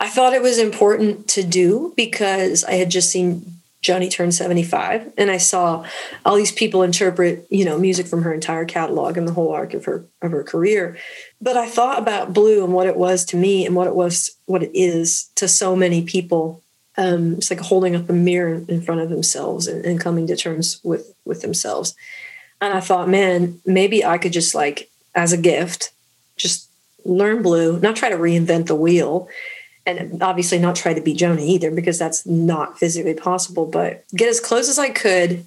I 0.01 0.09
thought 0.09 0.33
it 0.33 0.43
was 0.43 0.59
important 0.59 1.29
to 1.29 1.43
do 1.43 1.93
because 1.97 2.65
I 2.65 2.75
had 2.75 2.91
just 2.91 3.11
seen 3.11 3.59
Joni 3.83 4.11
turn 4.11 4.33
75 4.33 5.13
and 5.17 5.31
I 5.31 5.37
saw 5.37 5.85
all 6.25 6.37
these 6.37 6.51
people 6.51 6.83
interpret, 6.83 7.47
you 7.49 7.65
know, 7.65 7.79
music 7.79 8.07
from 8.07 8.23
her 8.23 8.33
entire 8.33 8.65
catalog 8.65 9.17
and 9.17 9.29
the 9.29 9.33
whole 9.33 9.53
arc 9.53 9.75
of 9.75 9.85
her 9.85 10.05
of 10.21 10.33
her 10.33 10.43
career. 10.43 10.97
But 11.41 11.57
I 11.57 11.69
thought 11.69 11.99
about 11.99 12.33
Blue 12.33 12.65
and 12.65 12.73
what 12.73 12.89
it 12.89 12.97
was 12.97 13.25
to 13.27 13.37
me 13.37 13.67
and 13.67 13.77
what 13.77 13.87
it 13.87 13.95
was 13.95 14.31
what 14.47 14.63
it 14.63 14.71
is 14.75 15.31
to 15.37 15.47
so 15.47 15.77
many 15.77 16.03
people. 16.03 16.63
Um, 16.99 17.35
it's 17.35 17.51
like 17.51 17.61
holding 17.61 17.95
up 17.95 18.11
a 18.11 18.13
mirror 18.13 18.63
in 18.69 18.83
front 18.83 19.01
of 19.01 19.09
themselves 19.09 19.69
and, 19.69 19.85
and 19.87 20.01
coming 20.01 20.27
to 20.27 20.37
terms 20.37 20.81
with 20.83 21.15
with 21.25 21.41
themselves. 21.43 21.95
And 22.61 22.75
I 22.75 22.81
thought, 22.81 23.09
man, 23.09 23.61
maybe 23.65 24.05
I 24.05 24.19
could 24.19 24.33
just 24.33 24.55
like 24.55 24.91
as 25.15 25.33
a 25.33 25.39
gift, 25.39 25.93
just 26.37 26.69
learn 27.05 27.41
blue, 27.43 27.79
not 27.79 27.97
try 27.97 28.11
to 28.11 28.17
reinvent 28.17 28.67
the 28.67 28.75
wheel, 28.75 29.29
and 29.87 30.23
obviously 30.23 30.59
not 30.59 30.77
try 30.77 30.93
to 30.93 31.01
be 31.01 31.15
Joni 31.15 31.47
either 31.47 31.71
because 31.71 31.99
that's 31.99 32.27
not 32.27 32.79
physically 32.79 33.15
possible. 33.15 33.65
But 33.65 34.05
get 34.15 34.29
as 34.29 34.41
close 34.41 34.69
as 34.69 34.79
I 34.79 34.91
could, 34.91 35.45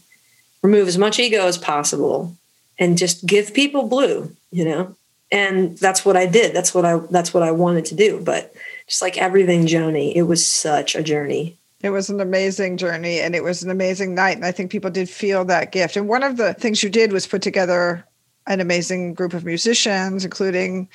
remove 0.64 0.88
as 0.88 0.98
much 0.98 1.20
ego 1.20 1.46
as 1.46 1.58
possible, 1.58 2.36
and 2.80 2.98
just 2.98 3.26
give 3.26 3.54
people 3.54 3.88
blue, 3.88 4.36
you 4.52 4.66
know. 4.66 4.96
And 5.32 5.78
that's 5.78 6.06
what 6.06 6.18
I 6.18 6.26
did. 6.26 6.54
That's 6.54 6.74
what 6.74 6.86
I 6.86 6.98
that's 7.10 7.34
what 7.34 7.44
I 7.44 7.52
wanted 7.52 7.86
to 7.86 7.96
do. 7.96 8.22
But 8.22 8.54
just 8.88 9.02
like 9.02 9.18
everything 9.18 9.66
Joni, 9.66 10.14
it 10.14 10.24
was 10.24 10.46
such 10.46 10.96
a 10.96 11.04
journey. 11.04 11.58
It 11.82 11.90
was 11.90 12.10
an 12.10 12.20
amazing 12.20 12.78
journey 12.78 13.20
and 13.20 13.36
it 13.36 13.44
was 13.44 13.64
an 13.64 13.72
amazing 13.72 14.14
night. 14.14 14.36
And 14.36 14.46
I 14.46 14.52
think 14.52 14.72
people 14.72 14.92
did 14.92 15.10
feel 15.10 15.46
that 15.46 15.72
gift. 15.72 15.98
And 15.98 16.08
one 16.08 16.24
of 16.24 16.38
the 16.38 16.54
things 16.54 16.84
you 16.84 16.90
did 16.90 17.12
was 17.12 17.26
put 17.26 17.42
together 17.42 18.06
an 18.46 18.60
amazing 18.60 19.14
group 19.14 19.34
of 19.34 19.46
musicians, 19.46 20.24
including 20.24 20.90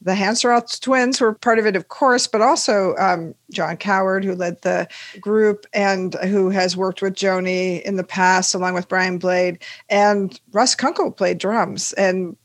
the 0.00 0.12
Hanseroth 0.12 0.80
twins 0.80 1.18
who 1.18 1.26
were 1.26 1.34
part 1.34 1.60
of 1.60 1.66
it, 1.66 1.76
of 1.76 1.88
course, 1.88 2.26
but 2.26 2.40
also 2.40 2.96
um, 2.96 3.34
Jon 3.52 3.76
Cowherd, 3.76 4.24
who 4.24 4.34
led 4.34 4.60
the 4.62 4.88
group 5.20 5.64
and 5.72 6.14
who 6.14 6.50
has 6.50 6.76
worked 6.76 7.02
with 7.02 7.14
Joni 7.14 7.80
in 7.82 7.96
the 7.96 8.04
past, 8.04 8.54
along 8.54 8.74
with 8.74 8.88
Brian 8.88 9.18
Blade. 9.18 9.62
And 9.88 10.38
Russ 10.50 10.74
Kunkel 10.74 11.12
played 11.12 11.38
drums. 11.38 11.92
And 11.92 12.36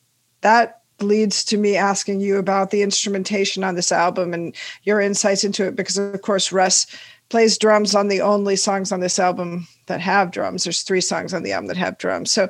that 0.42 0.77
leads 1.00 1.44
to 1.46 1.58
me 1.58 1.76
asking 1.76 2.20
you 2.20 2.38
about 2.38 2.72
the 2.72 2.82
instrumentation 2.82 3.64
on 3.64 3.76
this 3.76 3.92
album 3.92 4.34
and 4.34 4.56
your 4.84 5.00
insights 5.00 5.44
into 5.44 5.66
it 5.66 5.76
because 5.76 5.98
of 5.98 6.22
course 6.22 6.52
Russ 6.52 6.88
plays 7.30 7.58
drums 7.58 7.94
on 7.94 8.08
the 8.08 8.22
only 8.22 8.56
songs 8.56 8.92
on 8.92 9.00
this 9.00 9.20
album 9.20 9.68
that 9.88 10.00
have 10.00 10.32
drums. 10.32 10.64
There's 10.64 10.82
three 10.82 11.02
songs 11.02 11.34
on 11.34 11.44
the 11.44 11.52
album 11.52 11.68
that 11.68 11.78
have 11.78 11.98
drums. 11.98 12.32
So 12.32 12.50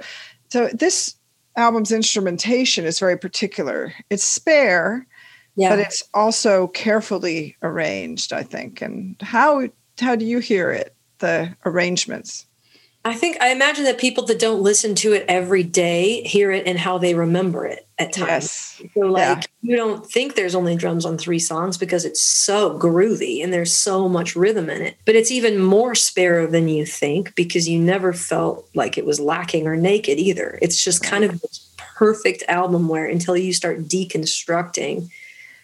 so 0.50 0.68
this 0.68 1.16
album's 1.56 1.92
instrumentation 1.92 2.86
is 2.86 3.00
very 3.00 3.18
particular. 3.18 3.94
It's 4.10 4.24
spare, 4.24 5.06
yeah. 5.56 5.70
but 5.70 5.80
it's 5.80 6.04
also 6.13 6.68
carefully 6.68 7.58
arranged, 7.62 8.32
I 8.32 8.44
think. 8.44 8.82
And 8.82 9.16
how 9.22 9.68
how 10.00 10.16
do 10.16 10.25
you 10.25 10.39
hear 10.39 10.72
it, 10.72 10.96
the 11.20 11.56
arrangements? 11.66 12.46
I 13.04 13.16
think 13.16 13.38
I 13.42 13.50
imagine 13.50 13.86
that 13.86 13.98
people 13.98 14.25
that 14.25 14.39
don't 14.39 14.62
listen 14.62 14.94
to 14.96 15.13
it 15.13 15.25
every 15.27 15.63
day 15.63 16.22
hear 16.24 16.51
it 16.51 16.68
and 16.68 16.77
how 16.77 16.98
they 16.98 17.16
remember 17.16 17.66
it 17.66 17.87
at 18.00 18.13
times. 18.13 18.80
Yes. 18.80 18.82
So 18.94 19.00
like 19.01 19.22
yeah. 19.22 19.42
you 19.62 19.75
don't 19.75 20.06
think 20.06 20.36
there's 20.36 20.56
only 20.56 20.75
drums 20.75 21.06
on 21.06 21.18
three 21.18 21.39
songs 21.39 21.77
because 21.77 22.06
it's 22.06 22.22
so 22.22 22.77
groovy 22.77 23.44
and 23.44 23.51
there's 23.51 23.74
so 23.74 24.08
much 24.08 24.36
rhythm 24.36 24.70
in 24.70 24.82
it. 24.82 24.98
But 25.06 25.16
it's 25.16 25.32
even 25.32 25.60
more 25.60 25.96
sparrow 25.96 26.48
than 26.48 26.68
you 26.68 26.86
think 26.86 27.34
because 27.36 27.68
you 27.68 27.80
never 27.80 28.13
felt 28.13 28.68
like 28.75 28.98
it 28.98 29.06
was 29.06 29.20
lacking 29.20 29.68
or 29.68 29.75
naked 29.75 30.20
either. 30.20 30.60
It's 30.62 30.84
just 30.84 31.04
kind 31.04 31.24
of 31.24 31.42
this 31.42 31.68
perfect 31.77 32.44
album 32.48 32.88
where 32.88 33.08
until 33.08 33.36
you 33.36 33.54
start 33.54 33.88
deconstructing 33.88 35.10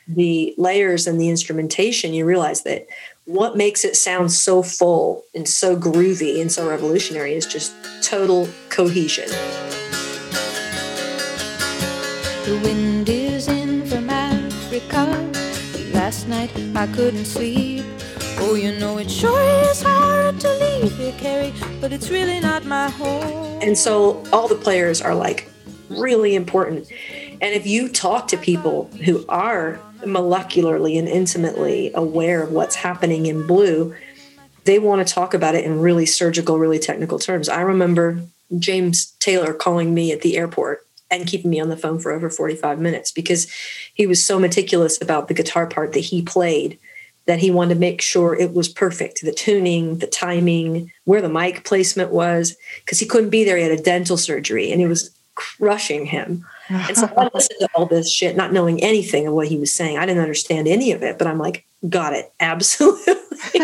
the 0.07 0.53
layers 0.57 1.07
and 1.07 1.21
the 1.21 1.29
instrumentation, 1.29 2.13
you 2.13 2.25
realize 2.25 2.63
that 2.63 2.87
what 3.25 3.55
makes 3.55 3.85
it 3.85 3.95
sound 3.95 4.31
so 4.31 4.61
full 4.61 5.23
and 5.33 5.47
so 5.47 5.77
groovy 5.77 6.41
and 6.41 6.51
so 6.51 6.67
revolutionary 6.67 7.33
is 7.33 7.45
just 7.45 7.73
total 8.01 8.49
cohesion. 8.69 9.29
The 12.43 12.59
wind 12.61 13.07
is 13.07 13.47
in 13.47 13.85
from 13.85 14.09
Africa. 14.09 15.05
Last 15.93 16.27
night 16.27 16.51
I 16.75 16.87
couldn't 16.87 17.23
sleep. 17.23 17.85
Oh, 18.39 18.55
you 18.55 18.77
know 18.77 18.97
it 18.97 19.09
sure 19.09 19.41
is 19.69 19.81
hard 19.81 20.41
to 20.41 20.49
leave 20.49 20.93
here, 20.97 21.13
Carrie, 21.13 21.53
but 21.79 21.93
it's 21.93 22.09
really 22.09 22.41
not 22.41 22.65
my 22.65 22.89
home. 22.89 23.61
And 23.61 23.77
so 23.77 24.21
all 24.33 24.49
the 24.49 24.55
players 24.55 25.01
are 25.01 25.15
like 25.15 25.49
really 25.87 26.35
important. 26.35 26.91
And 27.39 27.55
if 27.55 27.65
you 27.65 27.87
talk 27.87 28.27
to 28.27 28.37
people 28.37 28.89
who 29.05 29.25
are 29.29 29.79
molecularly 30.01 30.99
and 30.99 31.07
intimately 31.07 31.93
aware 31.95 32.43
of 32.43 32.51
what's 32.51 32.75
happening 32.75 33.27
in 33.27 33.47
blue, 33.47 33.95
they 34.65 34.79
want 34.79 35.07
to 35.07 35.13
talk 35.13 35.33
about 35.33 35.55
it 35.55 35.63
in 35.63 35.79
really 35.79 36.05
surgical, 36.05 36.59
really 36.59 36.79
technical 36.79 37.19
terms. 37.19 37.47
I 37.47 37.61
remember 37.61 38.21
James 38.59 39.13
Taylor 39.19 39.53
calling 39.53 39.93
me 39.93 40.11
at 40.11 40.19
the 40.23 40.35
airport 40.35 40.82
and 41.19 41.27
keeping 41.27 41.51
me 41.51 41.59
on 41.59 41.69
the 41.69 41.77
phone 41.77 41.99
for 41.99 42.11
over 42.11 42.29
45 42.29 42.79
minutes 42.79 43.11
because 43.11 43.51
he 43.93 44.07
was 44.07 44.23
so 44.23 44.39
meticulous 44.39 45.01
about 45.01 45.27
the 45.27 45.33
guitar 45.33 45.67
part 45.67 45.93
that 45.93 45.99
he 45.99 46.21
played 46.21 46.79
that 47.25 47.39
he 47.39 47.51
wanted 47.51 47.73
to 47.73 47.79
make 47.79 48.01
sure 48.01 48.35
it 48.35 48.53
was 48.53 48.67
perfect 48.67 49.21
the 49.23 49.31
tuning, 49.31 49.99
the 49.99 50.07
timing, 50.07 50.91
where 51.05 51.21
the 51.21 51.29
mic 51.29 51.63
placement 51.63 52.11
was, 52.11 52.55
because 52.79 52.99
he 52.99 53.05
couldn't 53.05 53.29
be 53.29 53.43
there. 53.43 53.57
He 53.57 53.63
had 53.63 53.71
a 53.71 53.81
dental 53.81 54.17
surgery 54.17 54.71
and 54.71 54.81
it 54.81 54.87
was 54.87 55.15
crushing 55.35 56.05
him. 56.05 56.45
And 56.69 56.97
so 56.97 57.11
I 57.17 57.29
listened 57.33 57.59
to 57.61 57.69
all 57.75 57.85
this 57.85 58.11
shit, 58.11 58.35
not 58.35 58.53
knowing 58.53 58.81
anything 58.83 59.27
of 59.27 59.33
what 59.33 59.47
he 59.47 59.57
was 59.57 59.71
saying. 59.71 59.97
I 59.97 60.05
didn't 60.05 60.21
understand 60.21 60.67
any 60.67 60.91
of 60.91 61.03
it, 61.03 61.17
but 61.17 61.27
I'm 61.27 61.39
like, 61.39 61.65
got 61.87 62.13
it. 62.13 62.31
Absolutely. 62.39 63.15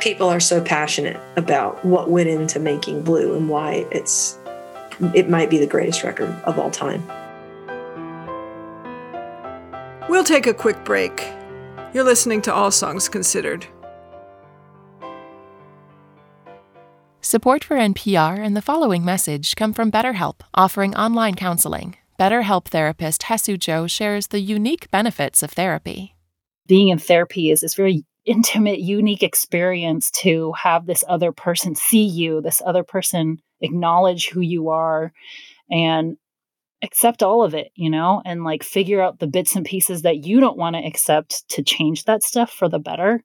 People 0.00 0.28
are 0.28 0.40
so 0.40 0.62
passionate 0.62 1.20
about 1.36 1.84
what 1.84 2.10
went 2.10 2.28
into 2.28 2.58
making 2.58 3.02
Blue 3.02 3.36
and 3.36 3.48
why 3.48 3.86
it's 3.90 4.38
it 5.14 5.28
might 5.28 5.50
be 5.50 5.58
the 5.58 5.66
greatest 5.66 6.04
record 6.04 6.30
of 6.44 6.58
all 6.58 6.70
time. 6.70 7.02
We'll 10.08 10.24
take 10.24 10.46
a 10.46 10.54
quick 10.54 10.84
break. 10.84 11.26
You're 11.92 12.04
listening 12.04 12.42
to 12.42 12.54
All 12.54 12.70
Songs 12.70 13.08
Considered. 13.08 13.66
Support 17.20 17.64
for 17.64 17.76
NPR 17.76 18.38
and 18.38 18.56
the 18.56 18.62
following 18.62 19.04
message 19.04 19.56
come 19.56 19.72
from 19.72 19.90
BetterHelp, 19.90 20.40
offering 20.54 20.94
online 20.96 21.34
counseling. 21.34 21.96
BetterHelp 22.18 22.66
therapist 22.66 23.22
Hesu 23.22 23.58
Joe 23.58 23.86
shares 23.86 24.28
the 24.28 24.40
unique 24.40 24.90
benefits 24.90 25.42
of 25.42 25.50
therapy. 25.50 26.14
Being 26.66 26.88
in 26.88 26.98
therapy 26.98 27.50
is 27.50 27.62
this 27.62 27.74
very 27.74 28.04
intimate, 28.24 28.80
unique 28.80 29.22
experience 29.22 30.10
to 30.10 30.52
have 30.52 30.86
this 30.86 31.04
other 31.08 31.32
person 31.32 31.74
see 31.74 32.04
you, 32.04 32.40
this 32.40 32.62
other 32.64 32.84
person 32.84 33.38
acknowledge 33.62 34.28
who 34.28 34.40
you 34.40 34.68
are, 34.68 35.12
and 35.70 36.16
accept 36.82 37.22
all 37.22 37.42
of 37.44 37.54
it, 37.54 37.70
you 37.74 37.88
know, 37.88 38.20
and 38.24 38.44
like 38.44 38.62
figure 38.62 39.00
out 39.00 39.20
the 39.20 39.26
bits 39.26 39.54
and 39.54 39.64
pieces 39.64 40.02
that 40.02 40.26
you 40.26 40.40
don't 40.40 40.58
want 40.58 40.74
to 40.74 40.84
accept 40.84 41.48
to 41.48 41.62
change 41.62 42.04
that 42.04 42.22
stuff 42.22 42.50
for 42.50 42.68
the 42.68 42.80
better. 42.80 43.22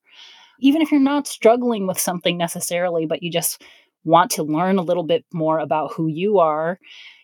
Even 0.60 0.82
if 0.82 0.92
you're 0.92 1.00
not 1.00 1.28
struggling 1.28 1.88
with 1.88 2.00
something 2.00 2.38
necessarily, 2.38 3.06
but 3.06 3.24
you 3.24 3.32
just 3.32 3.62
want 4.04 4.32
to 4.32 4.44
learn 4.44 4.78
a 4.78 4.84
little 4.84 5.04
bit 5.04 5.26
more 5.34 5.60
about 5.60 5.92
who 5.94 6.08
you 6.08 6.40
are, 6.40 6.80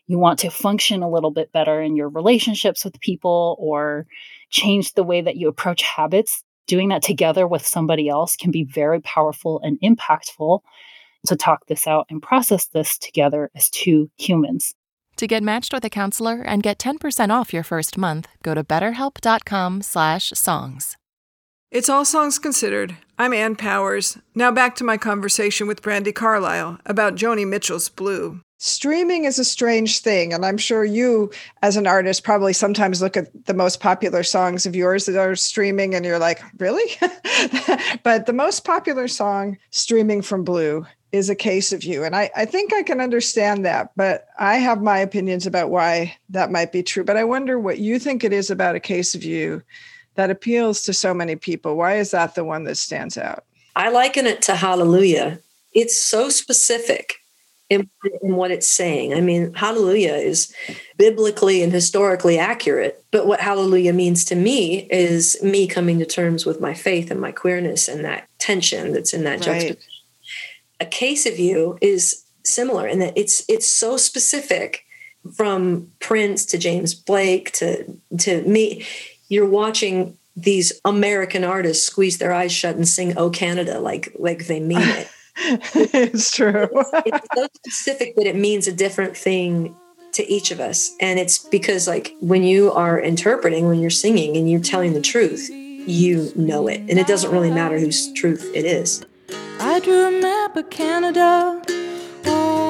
you 0.08 0.18
want 0.18 0.40
to 0.40 0.50
function 0.50 1.02
a 1.02 1.10
little 1.10 1.32
bit 1.32 1.52
better 1.52 1.82
in 1.82 1.96
your 1.96 2.10
relationships 2.10 2.84
with 2.84 3.00
people 3.00 3.56
or 3.60 4.06
change 4.50 4.94
the 4.94 5.04
way 5.04 5.22
that 5.22 5.38
you 5.38 5.48
approach 5.48 5.82
habits, 5.82 6.44
doing 6.68 6.90
that 6.90 7.02
together 7.02 7.48
with 7.48 7.66
somebody 7.66 8.10
else 8.10 8.36
can 8.36 8.52
be 8.52 8.64
very 8.66 9.00
powerful 9.02 9.62
and 9.64 9.80
impactful 9.82 10.60
to 11.26 11.36
talk 11.36 11.66
this 11.68 11.86
out 11.88 12.06
and 12.10 12.22
process 12.22 12.68
this 12.68 12.98
together 12.98 13.50
as 13.56 13.70
two 13.70 14.10
humans. 14.18 14.74
To 15.18 15.28
get 15.28 15.44
matched 15.44 15.74
with 15.74 15.84
a 15.86 15.90
counselor 15.90 16.42
and 16.42 16.64
get 16.64 16.80
10% 16.80 17.30
off 17.30 17.54
your 17.54 17.64
first 17.64 17.98
month, 17.98 18.28
go 18.42 18.56
to 18.56 18.64
betterhelp.com/songs. 18.64 20.98
It's 21.74 21.90
All 21.90 22.06
Songs 22.06 22.38
Considered. 22.38 22.96
I'm 23.18 23.34
Ann 23.34 23.56
Powers. 23.56 24.20
Now 24.36 24.52
back 24.52 24.76
to 24.76 24.84
my 24.84 24.96
conversation 24.96 25.66
with 25.66 25.82
Brandi 25.82 26.14
Carlile 26.14 26.78
about 26.86 27.16
Joni 27.16 27.48
Mitchell's 27.48 27.90
Blue. 27.90 28.40
Streaming 28.60 29.26
is 29.26 29.40
a 29.40 29.44
strange 29.44 30.00
thing, 30.00 30.34
and 30.34 30.46
I'm 30.46 30.58
sure 30.58 30.86
you, 30.86 31.32
as 31.64 31.76
an 31.76 31.88
artist, 31.88 32.24
probably 32.24 32.54
sometimes 32.54 33.02
look 33.02 33.18
at 33.18 33.46
the 33.46 33.56
most 33.56 33.80
popular 33.80 34.22
songs 34.22 34.68
of 34.68 34.76
yours 34.76 35.08
that 35.08 35.18
are 35.18 35.36
streaming 35.36 35.96
and 35.96 36.06
you're 36.06 36.20
like, 36.20 36.44
really? 36.60 36.96
but 38.04 38.28
the 38.28 38.34
most 38.34 38.66
popular 38.66 39.08
song 39.08 39.58
streaming 39.72 40.22
from 40.22 40.44
Blue 40.44 40.86
is 41.14 41.30
A 41.30 41.36
Case 41.36 41.72
of 41.72 41.84
You. 41.84 42.04
And 42.04 42.16
I, 42.16 42.30
I 42.36 42.44
think 42.44 42.74
I 42.74 42.82
can 42.82 43.00
understand 43.00 43.64
that, 43.66 43.92
but 43.96 44.26
I 44.40 44.56
have 44.56 44.82
my 44.82 44.98
opinions 44.98 45.46
about 45.46 45.70
why 45.70 46.18
that 46.30 46.52
might 46.52 46.72
be 46.72 46.82
true. 46.82 47.04
But 47.04 47.18
I 47.18 47.24
wonder 47.24 47.60
what 47.60 47.78
you 47.78 48.00
think 48.00 48.24
it 48.24 48.34
is 48.34 48.50
about 48.50 48.76
A 48.76 48.80
Case 48.80 49.14
of 49.14 49.24
You 49.24 49.62
that 50.16 50.32
appeals 50.32 50.82
to 50.84 50.94
so 50.94 51.14
many 51.14 51.36
people? 51.36 51.78
Why 51.78 51.98
is 51.98 52.12
that 52.12 52.36
the 52.36 52.44
one 52.44 52.64
that 52.66 52.78
stands 52.78 53.18
out? 53.18 53.46
I 53.76 53.90
liken 53.90 54.26
it 54.26 54.42
to 54.44 54.56
Hallelujah. 54.56 55.40
It's 55.72 55.98
so 55.98 56.30
specific 56.30 57.16
in, 57.70 57.90
in, 58.22 58.36
what 58.36 58.52
it's 58.52 58.68
saying. 58.68 59.14
I 59.14 59.22
mean, 59.22 59.54
Hallelujah 59.54 60.14
is 60.14 60.54
biblically 60.98 61.64
and 61.64 61.72
historically 61.72 62.38
accurate, 62.38 63.04
but 63.12 63.26
what 63.28 63.40
Hallelujah 63.40 63.94
means 63.94 64.26
to 64.26 64.36
me 64.36 64.88
is 64.92 65.42
me 65.44 65.68
coming 65.68 66.00
to 66.00 66.06
terms 66.06 66.46
with 66.46 66.60
my 66.60 66.74
faith 66.74 67.10
and 67.10 67.22
my 67.22 67.32
queerness 67.32 67.88
and 67.88 68.04
that 68.04 68.28
tension 68.40 68.94
that's 68.94 69.14
in 69.14 69.24
that 69.24 69.46
right. 69.46 69.62
juxtaposition. 69.62 69.93
A 70.80 70.86
case 70.86 71.26
of 71.26 71.40
you 71.40 71.78
is 71.82 72.24
similar 72.44 72.88
in 72.88 73.00
that 73.00 73.14
it's 73.16 73.44
it's 73.48 73.68
so 73.68 73.98
specific 73.98 74.86
from 75.36 75.92
Prince 76.00 76.46
to 76.48 76.58
James 76.58 76.94
Blake 76.94 77.52
to 77.54 77.98
to 78.20 78.42
me 78.44 78.86
you're 79.30 79.48
watching 79.48 80.18
these 80.36 80.74
American 80.86 81.44
artists 81.44 81.86
squeeze 81.86 82.18
their 82.18 82.34
eyes 82.34 82.52
shut 82.52 82.76
and 82.76 82.88
sing 82.88 83.18
"Oh 83.18 83.30
Canada" 83.30 83.80
like 83.80 84.16
like 84.18 84.48
they 84.48 84.60
mean 84.60 84.80
it. 84.82 85.08
it's 85.38 86.32
true. 86.32 86.70
it's, 86.72 86.92
it's 87.06 87.28
so 87.36 87.48
specific 87.56 88.16
that 88.16 88.28
it 88.28 88.36
means 88.36 88.68
a 88.68 88.72
different 88.72 89.18
thing 89.18 89.76
to 90.14 90.28
each 90.32 90.52
of 90.52 90.60
us, 90.60 90.92
and 91.00 91.20
it's 91.20 91.40
because 91.40 91.88
like 91.88 92.16
when 92.20 92.44
you 92.44 92.72
are 92.72 93.00
interpreting, 93.00 93.68
when 93.68 93.80
you're 93.80 93.90
singing, 93.90 94.38
and 94.38 94.50
you're 94.50 94.60
telling 94.60 94.94
the 94.94 95.02
truth, 95.02 95.50
you 95.50 96.32
know 96.36 96.68
it, 96.68 96.82
and 96.82 97.00
it 97.00 97.08
doesn't 97.08 97.32
really 97.32 97.52
matter 97.52 97.80
whose 97.80 98.12
truth 98.14 98.52
it 98.54 98.66
is. 98.66 99.04
Map 99.86 100.56
of 100.56 100.70
Canada. 100.70 101.62
Oh, 102.26 102.63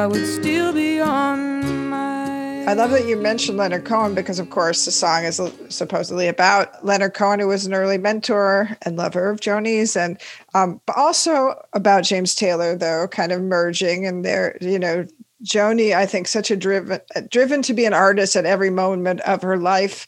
I 0.00 0.06
would 0.06 0.26
still 0.26 0.72
be 0.72 0.98
on 0.98 1.90
my 1.90 2.64
I 2.64 2.72
love 2.72 2.90
that 2.92 3.06
you 3.06 3.18
mentioned 3.18 3.58
Leonard 3.58 3.84
Cohen 3.84 4.14
because, 4.14 4.38
of 4.38 4.48
course, 4.48 4.86
the 4.86 4.90
song 4.90 5.24
is 5.24 5.38
supposedly 5.68 6.26
about 6.26 6.82
Leonard 6.82 7.12
Cohen, 7.12 7.38
who 7.38 7.48
was 7.48 7.66
an 7.66 7.74
early 7.74 7.98
mentor 7.98 8.78
and 8.80 8.96
lover 8.96 9.28
of 9.28 9.40
Joni's, 9.40 9.96
and 9.96 10.18
um, 10.54 10.80
but 10.86 10.96
also 10.96 11.54
about 11.74 12.04
James 12.04 12.34
Taylor, 12.34 12.76
though, 12.76 13.08
kind 13.08 13.30
of 13.30 13.42
merging 13.42 14.06
and 14.06 14.24
there, 14.24 14.56
you 14.62 14.78
know, 14.78 15.06
Joni, 15.44 15.94
I 15.94 16.06
think, 16.06 16.28
such 16.28 16.50
a 16.50 16.56
driven 16.56 17.00
driven 17.28 17.60
to 17.60 17.74
be 17.74 17.84
an 17.84 17.92
artist 17.92 18.36
at 18.36 18.46
every 18.46 18.70
moment 18.70 19.20
of 19.20 19.42
her 19.42 19.58
life 19.58 20.06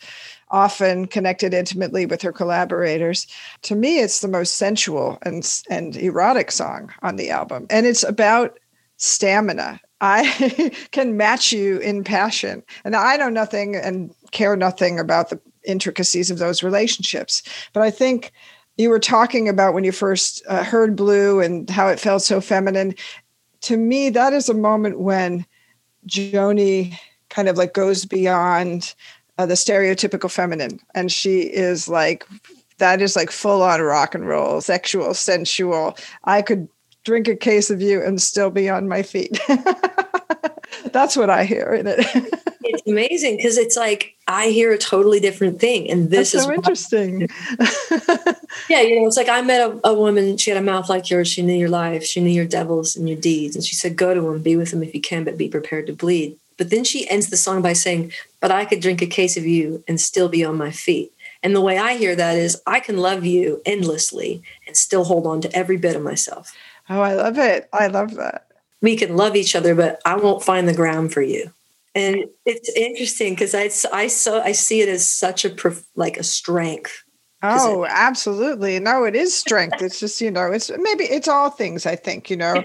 often 0.52 1.06
connected 1.06 1.52
intimately 1.52 2.06
with 2.06 2.22
her 2.22 2.32
collaborators. 2.32 3.26
To 3.62 3.75
me, 3.75 4.00
it's 4.00 4.20
the 4.20 4.28
most 4.28 4.56
sensual 4.56 5.18
and, 5.22 5.46
and 5.68 5.96
erotic 5.96 6.50
song 6.52 6.92
on 7.02 7.16
the 7.16 7.30
album. 7.30 7.66
And 7.70 7.87
it's 7.87 8.04
about 8.04 8.58
stamina. 9.02 9.80
I 10.00 10.73
can 10.92 11.16
match 11.16 11.52
you 11.52 11.78
in 11.78 12.04
passion. 12.04 12.62
And 12.85 12.94
I 12.94 13.16
know 13.16 13.28
nothing 13.28 13.75
and 13.75 14.14
care 14.30 14.56
nothing 14.56 14.99
about 14.99 15.30
the 15.30 15.40
intricacies 15.64 16.30
of 16.30 16.38
those 16.38 16.62
relationships. 16.62 17.42
But 17.73 17.82
I 17.82 17.90
think 17.90 18.32
you 18.76 18.88
were 18.88 19.00
talking 19.00 19.49
about 19.49 19.75
when 19.75 19.85
you 19.85 19.92
first 19.92 20.42
uh, 20.49 20.62
heard 20.62 20.97
Blue 20.97 21.40
and 21.40 21.68
how 21.68 21.88
it 21.88 22.00
felt 22.00 22.23
so 22.23 22.40
feminine. 22.40 22.94
To 23.62 23.76
me, 23.76 24.09
that 24.11 24.32
is 24.32 24.49
a 24.49 24.54
moment 24.54 25.00
when 25.00 25.44
Joni 26.06 26.97
kind 27.28 27.49
of 27.49 27.56
like 27.56 27.75
goes 27.75 28.04
beyond 28.04 28.94
uh, 29.38 29.47
the 29.47 29.54
stereotypical 29.54 30.30
feminine 30.30 30.78
and 30.94 31.11
she 31.11 31.40
is 31.40 31.88
like 31.88 32.26
that 32.78 33.00
is 33.00 33.16
like 33.16 33.30
full 33.30 33.62
on 33.62 33.80
rock 33.80 34.14
and 34.14 34.28
roll 34.28 34.61
sexual 34.61 35.14
sensual 35.14 35.97
i 36.25 36.42
could 36.42 36.68
drink 37.04 37.28
a 37.28 37.37
case 37.37 37.71
of 37.71 37.80
you 37.80 38.02
and 38.02 38.21
still 38.21 38.50
be 38.50 38.68
on 38.68 38.88
my 38.88 39.02
feet 39.02 39.38
that's 40.92 41.16
what 41.16 41.30
i 41.30 41.44
hear 41.44 41.75
in 41.75 41.87
it 41.87 41.99
it's 42.64 42.87
amazing 42.87 43.37
because 43.37 43.59
it's 43.59 43.76
like 43.76 44.14
i 44.28 44.49
hear 44.49 44.73
a 44.73 44.78
totally 44.78 45.21
different 45.21 45.61
thing 45.61 45.90
and 45.90 46.11
this 46.11 46.32
that's 46.32 46.35
is 46.35 46.44
so 46.44 46.52
interesting 46.52 47.21
yeah 48.68 48.80
you 48.80 49.00
know 49.00 49.06
it's 49.06 49.16
like 49.16 49.28
i 49.28 49.40
met 49.42 49.61
a, 49.61 49.88
a, 49.88 49.94
woman 49.94 50.37
she 50.37 50.50
had 50.50 50.59
a 50.59 50.62
mouth 50.62 50.88
like 50.88 51.11
yours 51.11 51.28
she 51.28 51.42
knew 51.42 51.54
your 51.54 51.68
life 51.68 52.04
she 52.04 52.21
knew 52.21 52.30
your 52.30 52.47
devils 52.47 52.97
and 52.97 53.09
your 53.09 53.18
deeds 53.18 53.54
and 53.54 53.64
she 53.64 53.75
said 53.75 53.97
go 53.97 54.14
to 54.14 54.28
him 54.28 54.42
be 54.42 54.56
with 54.56 54.73
him 54.73 54.82
if 54.82 54.94
you 54.94 55.00
can 55.00 55.25
but 55.25 55.37
be 55.37 55.49
prepared 55.49 55.87
to 55.87 55.92
bleed 55.92 56.37
but 56.62 56.71
then 56.71 56.85
she 56.85 57.09
ends 57.11 57.28
the 57.28 57.37
song 57.37 57.61
by 57.62 57.73
saying, 57.73 58.12
But 58.38 58.52
I 58.52 58.64
could 58.64 58.80
drink 58.80 59.02
a 59.02 59.06
case 59.06 59.37
of 59.37 59.44
you 59.44 59.82
and 59.88 60.00
still 60.00 60.28
be 60.28 60.44
on 60.44 60.56
my 60.56 60.71
feet. 60.71 61.12
And 61.42 61.56
the 61.56 61.61
way 61.61 61.76
I 61.76 61.97
hear 61.97 62.14
that 62.14 62.37
is, 62.37 62.62
I 62.66 62.78
can 62.78 62.99
love 62.99 63.25
you 63.25 63.61
endlessly 63.66 64.44
and 64.66 64.76
still 64.76 65.02
hold 65.02 65.26
on 65.26 65.40
to 65.40 65.56
every 65.56 65.76
bit 65.76 65.97
of 65.97 66.02
myself. 66.02 66.54
Oh, 66.92 67.00
I 67.00 67.14
love 67.14 67.38
it. 67.38 67.68
I 67.72 67.87
love 67.87 68.14
that. 68.14 68.49
We 68.80 68.96
can 68.96 69.16
love 69.16 69.37
each 69.37 69.54
other, 69.54 69.75
but 69.75 70.00
I 70.04 70.16
won't 70.16 70.42
find 70.42 70.68
the 70.68 70.75
ground 70.75 71.12
for 71.12 71.22
you. 71.22 71.52
And 71.94 72.25
it's 72.46 72.70
interesting 72.75 73.34
because 73.34 73.54
I, 73.54 73.70
I, 73.96 74.06
so, 74.08 74.40
I 74.40 74.52
see 74.52 74.80
it 74.80 74.88
as 74.88 75.06
such 75.06 75.44
a, 75.44 75.54
like 75.94 76.16
a 76.16 76.22
strength 76.22 77.02
Oh, 77.42 77.84
absolutely. 77.88 78.78
No, 78.78 79.04
it 79.04 79.16
is 79.16 79.34
strength. 79.34 79.82
It's 79.82 79.99
just, 79.99 80.20
you 80.20 80.30
know, 80.30 80.52
it's 80.52 80.70
maybe 80.70 81.04
it's 81.04 81.26
all 81.26 81.50
things, 81.50 81.87
I 81.87 81.96
think, 81.96 82.30
you 82.30 82.37
know. 82.37 82.62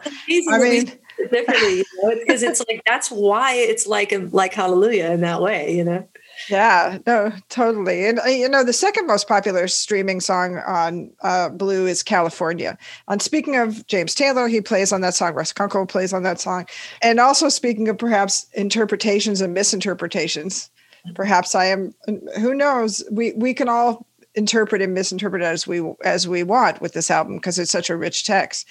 I 0.52 0.60
mean, 0.60 0.92
differently, 1.32 1.78
you 1.78 1.84
know, 2.04 2.16
because 2.16 2.44
it's 2.44 2.64
like 2.68 2.84
that's 2.86 3.10
why 3.10 3.56
it's 3.56 3.88
like 3.88 4.14
like 4.32 4.54
hallelujah 4.54 5.12
in 5.12 5.22
that 5.22 5.42
way, 5.42 5.76
you 5.76 5.84
know. 5.84 6.08
Yeah, 6.50 7.00
no, 7.06 7.32
totally. 7.50 8.06
And 8.06 8.20
uh, 8.20 8.26
you 8.28 8.48
know, 8.48 8.64
the 8.64 8.74
second 8.74 9.08
most 9.08 9.28
popular 9.28 9.68
streaming 9.68 10.20
song 10.20 10.58
on 10.68 11.12
uh, 11.22 11.50
Blue 11.50 11.88
is 11.88 12.04
California. 12.04 12.78
And 13.08 13.22
speaking 13.22 13.56
of 13.56 13.86
James 13.88 14.16
Taylor, 14.16 14.48
he 14.48 14.62
plays 14.62 14.92
on 14.92 15.02
that 15.02 15.16
song. 15.16 15.34
Russ 15.34 15.54
Kunkel 15.54 15.86
plays 15.86 16.14
on 16.14 16.24
that 16.24 16.40
song. 16.40 16.68
And 17.02 17.20
also 17.20 17.50
speaking 17.50 17.88
of 17.90 17.98
perhaps 17.98 18.48
interpretations 18.54 19.42
and 19.42 19.54
misinterpretations, 19.54 20.70
perhaps 21.16 21.56
I 21.56 21.66
am. 21.66 21.94
Who 22.40 22.54
knows? 22.54 23.04
We 23.12 23.34
we 23.34 23.54
can 23.54 23.70
all 23.70 24.08
interpret 24.36 24.82
and 24.82 24.94
misinterpret 24.94 25.42
as 25.42 25.68
we 25.68 25.82
as 26.04 26.28
we 26.28 26.44
want 26.44 26.82
with 26.82 26.94
this 26.94 27.10
album 27.10 27.38
because 27.38 27.58
it's 27.58 27.72
such 27.72 27.90
a 27.90 27.98
rich 27.98 28.26
text. 28.26 28.68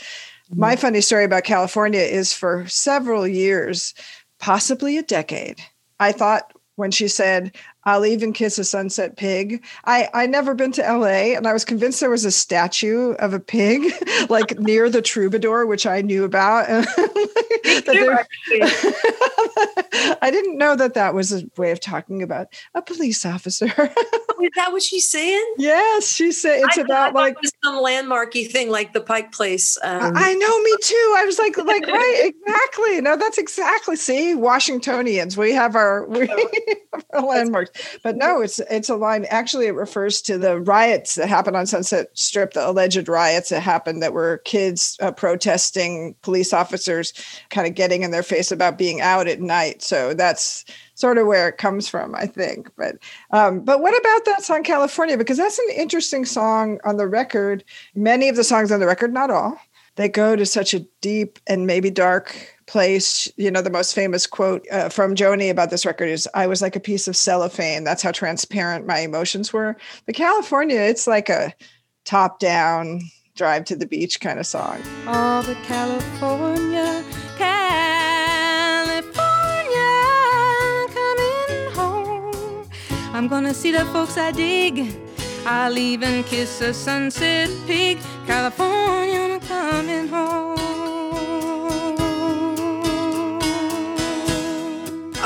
My 0.55 0.75
mm-hmm. 0.75 0.81
funny 0.81 1.01
story 1.01 1.25
about 1.25 1.43
California 1.43 2.01
is 2.01 2.33
for 2.33 2.67
several 2.69 3.27
years, 3.27 3.95
possibly 4.39 4.97
a 4.97 5.03
decade, 5.03 5.61
I 5.99 6.13
thought 6.13 6.53
when 6.77 6.91
she 6.91 7.09
said, 7.09 7.57
I'll 7.87 8.05
even 8.05 8.33
kiss 8.33 8.59
a 8.59 8.65
sunset 8.65 9.17
pig. 9.17 9.65
I 9.85 10.09
I 10.13 10.27
never 10.27 10.55
been 10.55 10.73
to 10.73 10.83
LA 10.83 11.37
and 11.37 11.47
I 11.47 11.53
was 11.53 11.65
convinced 11.65 12.01
there 12.01 12.11
was 12.11 12.25
a 12.25 12.33
statue 12.33 13.13
of 13.13 13.33
a 13.33 13.41
pig 13.41 13.93
like 14.29 14.59
near 14.59 14.91
the 14.91 15.01
troubadour, 15.01 15.67
which 15.67 15.87
I 15.87 16.03
knew 16.03 16.25
about. 16.25 16.67
I 20.21 20.31
didn't 20.31 20.59
know 20.59 20.75
that 20.77 20.95
that 20.95 21.15
was 21.15 21.33
a 21.33 21.49
way 21.57 21.71
of 21.71 21.79
talking 21.81 22.23
about 22.23 22.49
a 22.75 22.83
police 22.83 23.25
officer. 23.25 23.67
Is 23.67 24.51
that 24.57 24.73
what 24.73 24.83
she's 24.83 25.11
saying? 25.11 25.55
Yes, 25.57 26.13
she 26.13 26.33
said 26.33 26.61
it's 26.65 26.79
I 26.79 26.83
about 26.83 27.15
like 27.15 27.37
some 27.65 27.77
landmarky 27.77 28.51
thing 28.51 28.69
like 28.71 28.93
the 28.93 29.01
Pike 29.01 29.33
Place. 29.33 29.79
Um, 29.83 30.13
I 30.17 30.35
know, 30.35 30.63
me 30.63 30.77
too. 30.83 31.15
I 31.17 31.25
was 31.25 31.39
like, 31.39 31.57
like 31.57 31.87
right, 31.87 32.33
exactly. 32.35 33.01
No, 33.01 33.17
that's 33.17 33.39
exactly. 33.39 33.97
See, 33.97 34.35
Washingtonians, 34.35 35.37
we 35.37 35.53
have 35.53 35.77
our, 35.77 36.07
we 36.07 36.27
have 36.27 37.05
our 37.13 37.23
landmarks 37.23 37.71
but 38.03 38.17
no, 38.17 38.41
it's 38.41 38.59
it's 38.71 38.89
a 38.89 38.97
line. 38.97 39.27
Actually, 39.31 39.67
it 39.67 39.75
refers 39.75 40.21
to 40.23 40.39
the 40.39 40.61
riots 40.61 41.15
that 41.17 41.29
happened 41.29 41.57
on 41.57 41.67
Sunset 41.67 42.09
Strip, 42.15 42.53
the 42.53 42.69
alleged 42.69 43.09
riots 43.09 43.51
that 43.51 43.61
happened 43.61 44.03
that 44.03 44.13
were 44.13 44.39
kids 44.45 44.97
uh, 45.01 45.13
protesting 45.13 46.15
police 46.23 46.53
officers, 46.53 47.13
kind 47.51 47.67
of 47.67 47.75
getting 47.75 48.03
in 48.03 48.11
their 48.11 48.23
face 48.23 48.51
about 48.53 48.79
being 48.79 49.01
out 49.01 49.29
at 49.29 49.41
night. 49.41 49.83
So 49.83 50.15
that's 50.15 50.65
sort 50.95 51.19
of 51.19 51.27
where 51.27 51.49
it 51.49 51.59
comes 51.59 51.89
from, 51.89 52.15
I 52.15 52.27
think. 52.27 52.71
But 52.77 52.97
um, 53.31 53.61
but 53.61 53.81
what 53.81 53.99
about 53.99 54.25
that 54.25 54.43
song 54.43 54.63
California? 54.63 55.17
Because 55.17 55.37
that's 55.37 55.59
an 55.59 55.69
interesting 55.77 56.25
song 56.25 56.81
on 56.85 56.97
the 56.97 57.07
record. 57.07 57.65
Many 57.95 58.29
of 58.29 58.37
the 58.37 58.45
songs 58.45 58.73
on 58.73 58.81
the 58.81 58.87
record, 58.87 59.13
not 59.13 59.31
all, 59.31 59.59
they 59.97 60.09
go 60.09 60.37
to 60.37 60.47
such 60.47 60.75
a 60.75 60.81
deep 61.01 61.39
and 61.47 61.67
maybe 61.67 61.91
dark 61.91 62.56
place. 62.67 63.31
You 63.37 63.51
know, 63.51 63.63
the 63.63 63.71
most 63.71 63.95
famous 63.95 64.27
quote 64.27 64.67
uh, 64.71 64.89
from 64.89 65.15
Joni 65.15 65.51
about 65.51 65.71
this 65.71 65.87
record 65.87 66.09
is 66.09 66.29
I 66.35 66.47
was 66.47 66.61
like 66.63 66.77
a 66.77 66.81
piece 66.81 67.09
of 67.09 67.17
cellophane. 67.17 67.85
That's 67.85 68.03
how 68.03 68.13
transparent 68.13 68.87
my 68.87 68.99
emotions 68.99 69.53
were. 69.53 69.77
But 70.05 70.15
California, 70.15 70.81
it's 70.81 71.07
like 71.07 71.29
a 71.29 71.55
top 72.05 72.39
down, 72.39 73.03
drive 73.35 73.65
to 73.67 73.77
the 73.77 73.87
beach 73.87 74.21
kind 74.21 74.39
of 74.39 74.47
song. 74.47 74.81
Oh, 75.07 75.43
but 75.47 75.57
California, 75.65 77.05
California, 77.37 79.13
coming 80.95 81.73
home. 81.73 82.69
I'm 83.13 83.29
gonna 83.29 83.55
see 83.55 83.73
the 83.73 83.85
folks 83.87 84.17
I 84.17 84.33
dig. 84.33 84.97
I'll 85.45 85.79
even 85.79 86.25
kiss 86.25 86.61
a 86.61 86.75
sunset 86.75 87.49
pig. 87.67 87.99
California, 88.27 89.21
I'm 89.21 89.41
coming 89.41 90.09
home. 90.09 90.66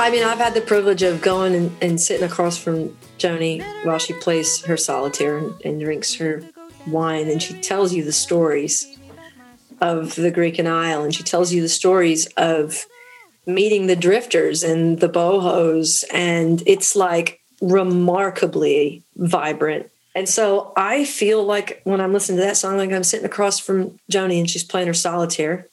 I 0.01 0.09
mean, 0.11 0.25
I've 0.25 0.39
had 0.39 0.55
the 0.55 0.63
privilege 0.63 1.03
of 1.03 1.21
going 1.21 1.55
and, 1.55 1.77
and 1.83 2.01
sitting 2.01 2.27
across 2.27 2.57
from 2.57 2.97
Joni 3.19 3.63
while 3.85 3.99
she 3.99 4.15
plays 4.15 4.65
her 4.65 4.79
solitaire 4.79 5.37
and, 5.37 5.61
and 5.63 5.79
drinks 5.79 6.15
her 6.15 6.43
wine, 6.87 7.29
and 7.29 7.43
she 7.43 7.53
tells 7.61 7.93
you 7.93 8.03
the 8.03 8.11
stories 8.11 8.87
of 9.83 10.15
the 10.15 10.31
Greek 10.31 10.59
and 10.59 10.67
Isle, 10.67 11.05
and 11.05 11.15
she 11.15 11.23
tells 11.23 11.53
you 11.53 11.61
the 11.61 11.69
stories 11.69 12.25
of 12.39 12.87
meeting 13.45 13.89
the 13.89 13.95
drifters 13.95 14.63
and 14.63 15.01
the 15.01 15.09
bohos, 15.09 16.03
and 16.11 16.63
it's 16.67 16.97
like 16.97 17.43
remarkably 17.61 19.05
vibrant. 19.17 19.91
And 20.15 20.27
so 20.27 20.73
I 20.79 21.05
feel 21.05 21.45
like 21.45 21.83
when 21.85 22.01
I'm 22.01 22.15
listening 22.15 22.39
to 22.39 22.45
that 22.45 22.57
song, 22.57 22.79
like 22.79 22.91
I'm 22.91 23.05
sitting 23.05 23.27
across 23.27 23.59
from 23.59 23.99
Joni 24.11 24.41
and 24.41 24.49
she's 24.49 24.65
playing 24.65 24.87
her 24.87 24.95
solitaire. 24.95 25.67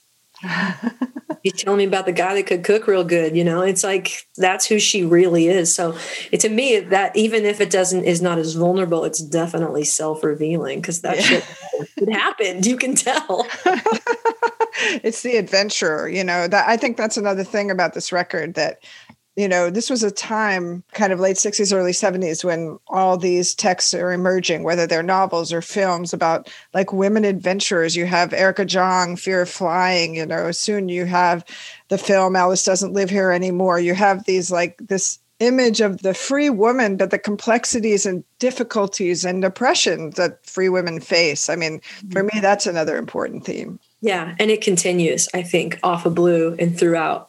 He's 1.43 1.54
telling 1.54 1.78
me 1.78 1.86
about 1.86 2.06
the 2.06 2.12
guy 2.12 2.36
that 2.36 2.47
could 2.47 2.63
cook 2.63 2.88
real 2.88 3.04
good. 3.04 3.36
You 3.36 3.43
know, 3.43 3.62
it's 3.62 3.84
like 3.84 4.28
that's 4.38 4.65
who 4.65 4.80
she 4.80 5.06
really 5.06 5.47
is. 5.47 5.73
So, 5.73 5.97
it, 6.32 6.39
to 6.41 6.50
me, 6.50 6.80
that 6.80 7.15
even 7.15 7.45
if 7.45 7.62
it 7.62 7.69
doesn't 7.69 8.04
is 8.04 8.21
not 8.21 8.38
as 8.38 8.56
vulnerable, 8.56 9.06
it's 9.06 9.21
definitely 9.21 9.84
self 9.84 10.23
revealing 10.23 10.82
because 10.82 11.02
that 11.02 11.17
yeah. 11.17 11.21
shit 11.21 11.45
it 11.97 12.12
happened. 12.12 12.65
You 12.65 12.78
can 12.78 12.95
tell. 12.95 13.47
it's 15.04 15.21
the 15.21 15.38
adventure. 15.38 16.10
You 16.10 16.23
know 16.23 16.47
that 16.47 16.67
I 16.67 16.78
think 16.78 16.97
that's 16.97 17.17
another 17.17 17.43
thing 17.43 17.71
about 17.71 17.93
this 17.93 18.12
record 18.12 18.56
that 18.56 18.84
you 19.38 19.47
know, 19.47 19.69
this 19.69 19.88
was 19.88 20.02
a 20.02 20.10
time, 20.10 20.84
kind 20.93 21.13
of 21.13 21.19
late 21.19 21.36
60s, 21.36 21.71
early 21.71 21.91
70s, 21.91 22.43
when 22.43 22.80
all 22.88 23.17
these 23.17 23.54
texts 23.54 23.93
are 23.93 24.12
emerging, 24.12 24.63
whether 24.63 24.88
they're 24.88 25.04
novels 25.04 25.54
or 25.54 25.62
films 25.62 26.12
about 26.12 26.52
like 26.73 26.91
women 26.91 27.23
adventurers. 27.23 27.95
You 27.95 28.08
have 28.08 28.34
Erica 28.34 28.65
Jong, 28.65 29.15
Fear 29.15 29.43
of 29.43 29.50
Flying, 29.50 30.15
you 30.15 30.26
know, 30.26 30.52
soon 30.52 30.89
you 30.89 31.06
have 31.06 31.45
the 31.89 32.00
film 32.00 32.36
Alice 32.36 32.65
Doesn't 32.65 32.93
Live 32.93 33.12
Here 33.12 33.32
Anymore. 33.32 33.80
You 33.80 33.93
have 33.93 34.26
these 34.26 34.52
like 34.52 34.76
this 34.88 35.19
image 35.39 35.82
of 35.82 36.02
the 36.02 36.15
free 36.15 36.50
woman, 36.50 36.97
but 36.97 37.12
the 37.12 37.19
complexities 37.19 38.08
and 38.08 38.23
difficulties 38.39 39.23
and 39.23 39.45
oppression 39.45 40.10
that 40.12 40.43
free 40.47 40.69
women 40.69 41.00
face. 41.00 41.47
I 41.47 41.56
mean, 41.56 41.80
mm-hmm. 41.80 42.10
for 42.10 42.23
me, 42.23 42.39
that's 42.41 42.65
another 42.65 42.97
important 42.97 43.45
theme. 43.45 43.80
Yeah. 44.02 44.36
And 44.39 44.50
it 44.50 44.62
continues, 44.62 45.28
I 45.36 45.43
think, 45.43 45.80
off 45.84 46.08
of 46.08 46.15
blue 46.15 46.56
and 46.58 46.78
throughout 46.78 47.27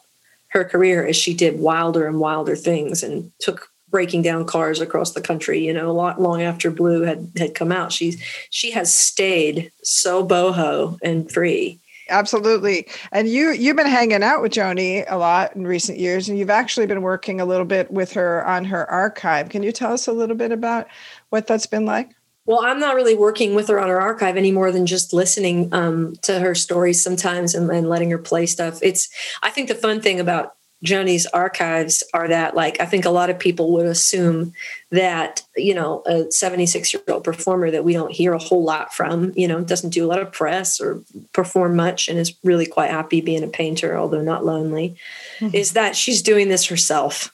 her 0.49 0.63
career 0.63 1.05
as 1.05 1.15
she 1.15 1.33
did 1.33 1.59
wilder 1.59 2.07
and 2.07 2.19
wilder 2.19 2.55
things 2.55 3.03
and 3.03 3.31
took 3.39 3.69
breaking 3.89 4.21
down 4.21 4.45
cars 4.45 4.79
across 4.79 5.13
the 5.13 5.21
country 5.21 5.65
you 5.65 5.73
know 5.73 5.89
a 5.89 5.91
lot 5.93 6.21
long 6.21 6.41
after 6.43 6.69
blue 6.69 7.01
had 7.01 7.31
had 7.37 7.55
come 7.55 7.71
out. 7.71 7.91
She's 7.91 8.21
she 8.49 8.71
has 8.71 8.93
stayed 8.93 9.71
so 9.83 10.25
boho 10.25 10.97
and 11.01 11.31
free. 11.31 11.79
Absolutely. 12.09 12.87
And 13.11 13.27
you 13.27 13.51
you've 13.51 13.75
been 13.75 13.87
hanging 13.87 14.23
out 14.23 14.41
with 14.41 14.51
joni 14.51 15.05
a 15.07 15.17
lot 15.17 15.55
in 15.55 15.65
recent 15.65 15.99
years 15.99 16.27
and 16.27 16.37
you've 16.37 16.49
actually 16.49 16.87
been 16.87 17.01
working 17.01 17.39
a 17.39 17.45
little 17.45 17.65
bit 17.65 17.91
with 17.91 18.11
her 18.13 18.45
on 18.47 18.65
her 18.65 18.89
archive. 18.89 19.49
Can 19.49 19.63
you 19.63 19.71
tell 19.71 19.93
us 19.93 20.07
a 20.07 20.11
little 20.11 20.35
bit 20.35 20.51
about 20.51 20.87
what 21.29 21.47
that's 21.47 21.67
been 21.67 21.85
like 21.85 22.09
well, 22.49 22.61
I'm 22.61 22.79
not 22.79 22.95
really 22.95 23.13
working 23.13 23.53
with 23.53 23.67
her 23.67 23.79
on 23.79 23.89
her 23.89 24.01
archive 24.01 24.35
any 24.35 24.51
more 24.51 24.71
than 24.71 24.87
just 24.87 25.13
listening 25.13 25.71
um, 25.71 26.15
to 26.23 26.39
her 26.39 26.55
stories 26.55 26.99
sometimes 26.99 27.53
and, 27.53 27.69
and 27.69 27.87
letting 27.87 28.09
her 28.09 28.17
play 28.17 28.47
stuff. 28.47 28.79
It's, 28.81 29.07
I 29.43 29.51
think 29.51 29.67
the 29.67 29.75
fun 29.75 30.01
thing 30.01 30.19
about 30.19 30.55
Joni's 30.81 31.27
archives 31.27 32.03
are 32.11 32.27
that 32.27 32.55
like 32.55 32.81
I 32.81 32.85
think 32.85 33.05
a 33.05 33.11
lot 33.11 33.29
of 33.29 33.37
people 33.37 33.73
would 33.73 33.85
assume 33.85 34.53
that 34.89 35.43
you 35.57 35.75
know 35.75 36.01
a 36.07 36.31
76 36.31 36.91
year 36.91 37.03
old 37.09 37.23
performer 37.23 37.69
that 37.69 37.83
we 37.83 37.93
don't 37.93 38.13
hear 38.13 38.33
a 38.33 38.39
whole 38.39 38.63
lot 38.63 38.93
from 38.93 39.33
you 39.35 39.45
know 39.45 39.61
doesn't 39.61 39.89
do 39.89 40.05
a 40.05 40.07
lot 40.07 40.21
of 40.21 40.31
press 40.31 40.79
or 40.79 41.03
perform 41.33 41.75
much 41.75 42.07
and 42.07 42.17
is 42.17 42.33
really 42.45 42.65
quite 42.65 42.91
happy 42.91 43.19
being 43.19 43.43
a 43.43 43.47
painter 43.47 43.97
although 43.97 44.21
not 44.21 44.45
lonely 44.45 44.95
mm-hmm. 45.39 45.53
is 45.53 45.73
that 45.73 45.97
she's 45.97 46.21
doing 46.21 46.47
this 46.47 46.67
herself 46.67 47.33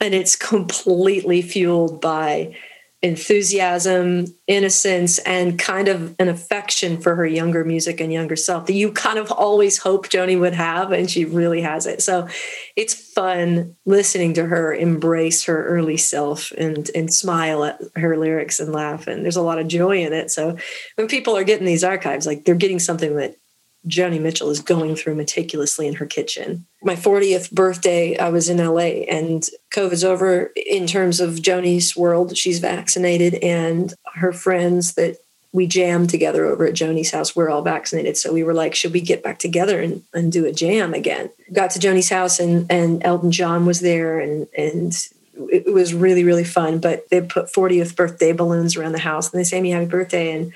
and 0.00 0.12
it's 0.12 0.34
completely 0.34 1.42
fueled 1.42 2.00
by 2.00 2.52
enthusiasm, 3.06 4.26
innocence, 4.48 5.18
and 5.20 5.58
kind 5.58 5.86
of 5.86 6.16
an 6.18 6.28
affection 6.28 7.00
for 7.00 7.14
her 7.14 7.24
younger 7.24 7.64
music 7.64 8.00
and 8.00 8.12
younger 8.12 8.34
self 8.34 8.66
that 8.66 8.72
you 8.72 8.90
kind 8.90 9.18
of 9.18 9.30
always 9.30 9.78
hope 9.78 10.08
Joni 10.08 10.38
would 10.38 10.54
have, 10.54 10.90
and 10.90 11.08
she 11.08 11.24
really 11.24 11.60
has 11.62 11.86
it. 11.86 12.02
So 12.02 12.28
it's 12.74 12.94
fun 12.94 13.76
listening 13.86 14.34
to 14.34 14.46
her 14.46 14.74
embrace 14.74 15.44
her 15.44 15.66
early 15.66 15.96
self 15.96 16.50
and 16.52 16.90
and 16.96 17.12
smile 17.12 17.64
at 17.64 17.80
her 17.94 18.16
lyrics 18.16 18.58
and 18.58 18.72
laugh. 18.72 19.06
And 19.06 19.24
there's 19.24 19.36
a 19.36 19.42
lot 19.42 19.60
of 19.60 19.68
joy 19.68 20.04
in 20.04 20.12
it. 20.12 20.32
So 20.32 20.56
when 20.96 21.06
people 21.06 21.36
are 21.36 21.44
getting 21.44 21.66
these 21.66 21.84
archives, 21.84 22.26
like 22.26 22.44
they're 22.44 22.56
getting 22.56 22.80
something 22.80 23.14
that 23.16 23.36
Joni 23.86 24.20
Mitchell 24.20 24.50
is 24.50 24.60
going 24.60 24.96
through 24.96 25.14
meticulously 25.14 25.86
in 25.86 25.94
her 25.94 26.06
kitchen. 26.06 26.66
My 26.82 26.96
40th 26.96 27.52
birthday, 27.52 28.18
I 28.18 28.30
was 28.30 28.48
in 28.48 28.58
LA 28.58 29.04
and 29.08 29.48
COVID's 29.72 30.04
over 30.04 30.52
in 30.56 30.86
terms 30.86 31.20
of 31.20 31.42
Joni's 31.42 31.96
world. 31.96 32.36
She's 32.36 32.58
vaccinated, 32.58 33.34
and 33.34 33.94
her 34.14 34.32
friends 34.32 34.94
that 34.94 35.18
we 35.52 35.66
jammed 35.66 36.10
together 36.10 36.44
over 36.44 36.66
at 36.66 36.74
Joni's 36.74 37.12
house, 37.12 37.34
we're 37.34 37.48
all 37.48 37.62
vaccinated. 37.62 38.16
So 38.16 38.32
we 38.32 38.42
were 38.42 38.52
like, 38.52 38.74
should 38.74 38.92
we 38.92 39.00
get 39.00 39.22
back 39.22 39.38
together 39.38 39.80
and, 39.80 40.02
and 40.12 40.30
do 40.30 40.44
a 40.44 40.52
jam 40.52 40.92
again? 40.92 41.30
Got 41.52 41.70
to 41.70 41.78
Joni's 41.78 42.10
house, 42.10 42.38
and, 42.38 42.70
and 42.70 43.02
Elton 43.04 43.30
John 43.32 43.64
was 43.66 43.80
there, 43.80 44.20
and, 44.20 44.48
and 44.56 44.94
it 45.50 45.72
was 45.72 45.94
really, 45.94 46.24
really 46.24 46.44
fun. 46.44 46.78
But 46.78 47.08
they 47.10 47.20
put 47.22 47.46
40th 47.46 47.96
birthday 47.96 48.32
balloons 48.32 48.76
around 48.76 48.92
the 48.92 48.98
house, 48.98 49.32
and 49.32 49.38
they 49.38 49.44
sang 49.44 49.62
me 49.62 49.70
happy 49.70 49.86
birthday. 49.86 50.32
And 50.32 50.52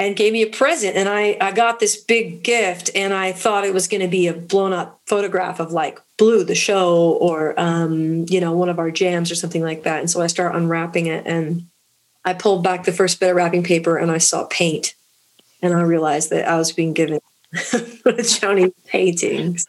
and 0.00 0.16
gave 0.16 0.32
me 0.32 0.40
a 0.42 0.46
present. 0.46 0.96
And 0.96 1.10
I, 1.10 1.36
I 1.42 1.52
got 1.52 1.78
this 1.78 1.94
big 1.94 2.42
gift 2.42 2.90
and 2.94 3.12
I 3.12 3.32
thought 3.32 3.66
it 3.66 3.74
was 3.74 3.86
going 3.86 4.00
to 4.00 4.08
be 4.08 4.28
a 4.28 4.32
blown 4.32 4.72
up 4.72 4.98
photograph 5.06 5.60
of 5.60 5.72
like 5.72 6.00
Blue, 6.16 6.42
the 6.42 6.54
show, 6.54 7.18
or, 7.20 7.58
um, 7.60 8.24
you 8.30 8.40
know, 8.40 8.52
one 8.52 8.70
of 8.70 8.78
our 8.78 8.90
jams 8.90 9.30
or 9.30 9.34
something 9.34 9.62
like 9.62 9.82
that. 9.82 10.00
And 10.00 10.10
so 10.10 10.22
I 10.22 10.26
start 10.26 10.56
unwrapping 10.56 11.04
it 11.04 11.26
and 11.26 11.66
I 12.24 12.32
pulled 12.32 12.64
back 12.64 12.84
the 12.84 12.92
first 12.92 13.20
bit 13.20 13.28
of 13.28 13.36
wrapping 13.36 13.62
paper 13.62 13.98
and 13.98 14.10
I 14.10 14.16
saw 14.16 14.46
paint. 14.46 14.94
And 15.60 15.74
I 15.74 15.82
realized 15.82 16.30
that 16.30 16.48
I 16.48 16.56
was 16.56 16.72
being 16.72 16.94
given 16.94 17.20
Joni 17.54 18.72
paintings. 18.86 19.66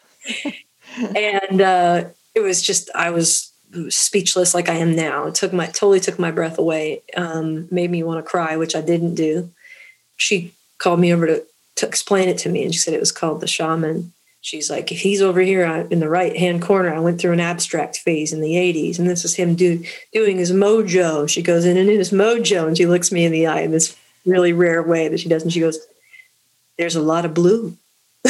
and 1.14 1.60
uh, 1.60 2.04
it 2.34 2.40
was 2.40 2.62
just, 2.62 2.88
I 2.94 3.10
was 3.10 3.52
speechless 3.90 4.54
like 4.54 4.70
I 4.70 4.74
am 4.76 4.96
now. 4.96 5.26
It 5.26 5.34
took 5.34 5.52
my, 5.52 5.66
totally 5.66 6.00
took 6.00 6.18
my 6.18 6.30
breath 6.30 6.58
away, 6.58 7.02
um, 7.18 7.68
made 7.70 7.90
me 7.90 8.02
want 8.02 8.24
to 8.24 8.30
cry, 8.30 8.56
which 8.56 8.74
I 8.74 8.80
didn't 8.80 9.14
do 9.14 9.50
she 10.22 10.54
called 10.78 11.00
me 11.00 11.12
over 11.12 11.26
to, 11.26 11.44
to 11.76 11.86
explain 11.86 12.28
it 12.28 12.38
to 12.38 12.48
me 12.48 12.64
and 12.64 12.72
she 12.72 12.78
said 12.78 12.94
it 12.94 13.00
was 13.00 13.12
called 13.12 13.40
the 13.40 13.46
shaman. 13.46 14.12
She's 14.40 14.70
like 14.70 14.90
if 14.90 15.00
he's 15.00 15.22
over 15.22 15.40
here 15.40 15.64
in 15.90 16.00
the 16.00 16.08
right 16.08 16.36
hand 16.36 16.62
corner 16.62 16.92
i 16.92 16.98
went 16.98 17.20
through 17.20 17.32
an 17.32 17.40
abstract 17.40 17.98
phase 17.98 18.32
in 18.32 18.40
the 18.40 18.54
80s 18.54 18.98
and 18.98 19.08
this 19.08 19.24
is 19.24 19.36
him 19.36 19.54
do, 19.54 19.84
doing 20.12 20.38
his 20.38 20.52
mojo. 20.52 21.28
She 21.28 21.42
goes 21.42 21.64
in 21.64 21.76
and 21.76 21.88
in 21.88 21.98
his 21.98 22.10
mojo 22.10 22.66
and 22.66 22.76
she 22.76 22.86
looks 22.86 23.12
me 23.12 23.24
in 23.24 23.32
the 23.32 23.46
eye 23.46 23.60
in 23.60 23.70
this 23.70 23.96
really 24.24 24.52
rare 24.52 24.82
way 24.82 25.08
that 25.08 25.20
she 25.20 25.28
does 25.28 25.42
and 25.42 25.52
she 25.52 25.60
goes 25.60 25.78
there's 26.78 26.96
a 26.96 27.02
lot 27.02 27.24
of 27.24 27.34
blue 27.34 27.76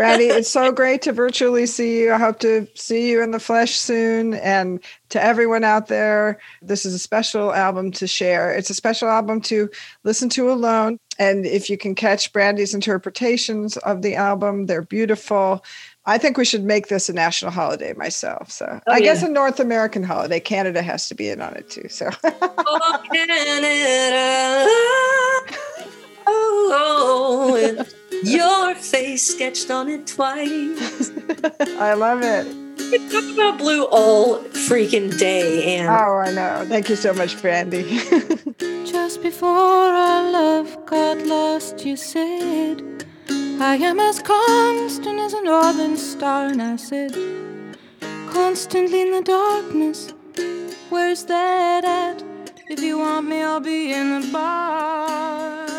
Brandi, 0.00 0.30
it's 0.30 0.48
so 0.48 0.72
great 0.72 1.02
to 1.02 1.12
virtually 1.12 1.66
see 1.66 2.00
you. 2.00 2.12
I 2.14 2.18
hope 2.18 2.38
to 2.38 2.66
see 2.74 3.10
you 3.10 3.22
in 3.22 3.32
the 3.32 3.38
flesh 3.38 3.72
soon. 3.72 4.32
And 4.32 4.82
to 5.10 5.22
everyone 5.22 5.62
out 5.62 5.88
there, 5.88 6.38
this 6.62 6.86
is 6.86 6.94
a 6.94 6.98
special 6.98 7.52
album 7.52 7.92
to 7.92 8.06
share. 8.06 8.50
It's 8.50 8.70
a 8.70 8.74
special 8.74 9.10
album 9.10 9.42
to 9.42 9.68
listen 10.02 10.30
to 10.30 10.50
alone. 10.50 10.98
And 11.18 11.44
if 11.44 11.68
you 11.68 11.76
can 11.76 11.94
catch 11.94 12.32
Brandi's 12.32 12.72
interpretations 12.72 13.76
of 13.76 14.00
the 14.00 14.14
album, 14.14 14.64
they're 14.64 14.80
beautiful. 14.80 15.62
I 16.06 16.16
think 16.16 16.38
we 16.38 16.46
should 16.46 16.64
make 16.64 16.88
this 16.88 17.10
a 17.10 17.12
national 17.12 17.50
holiday 17.50 17.92
myself. 17.92 18.50
So 18.50 18.80
oh, 18.86 18.92
I 18.92 18.96
yeah. 18.96 19.04
guess 19.04 19.22
a 19.22 19.28
North 19.28 19.60
American 19.60 20.02
holiday. 20.02 20.40
Canada 20.40 20.80
has 20.80 21.08
to 21.08 21.14
be 21.14 21.28
in 21.28 21.42
on 21.42 21.54
it 21.56 21.68
too. 21.68 21.90
So 21.90 22.08
oh, 22.24 23.02
Canada. 23.12 24.66
Oh, 26.32 26.70
Oh, 26.72 26.72
oh, 26.72 27.58
oh, 27.58 27.76
oh. 27.80 28.06
your 28.22 28.74
face 28.74 29.26
sketched 29.26 29.70
on 29.70 29.88
it 29.88 30.06
twice. 30.06 31.10
I 31.78 31.94
love 31.94 32.22
it. 32.22 32.46
We 32.90 32.98
talk 33.08 33.34
about 33.34 33.58
blue 33.58 33.84
all 33.84 34.38
freaking 34.68 35.16
day, 35.18 35.76
and 35.76 35.88
oh, 35.88 36.18
I 36.18 36.32
know. 36.32 36.64
Thank 36.66 36.88
you 36.88 36.96
so 36.96 37.12
much, 37.12 37.36
Brandi. 37.36 37.84
Just 38.90 39.22
before 39.22 39.48
our 39.48 40.30
love 40.30 40.86
got 40.86 41.18
lost, 41.18 41.84
you 41.84 41.96
said, 41.96 43.04
"I 43.60 43.76
am 43.76 44.00
as 44.00 44.20
constant 44.20 45.20
as 45.20 45.34
a 45.34 45.42
northern 45.42 45.96
star," 45.96 46.46
and 46.46 46.60
I 46.60 46.76
said, 46.76 47.14
"Constantly 48.30 49.02
in 49.02 49.12
the 49.12 49.22
darkness, 49.22 50.12
where's 50.88 51.24
that 51.26 51.84
at? 51.84 52.24
If 52.68 52.80
you 52.80 52.98
want 52.98 53.26
me, 53.28 53.42
I'll 53.42 53.60
be 53.60 53.92
in 53.92 54.20
the 54.20 54.32
bar." 54.32 55.69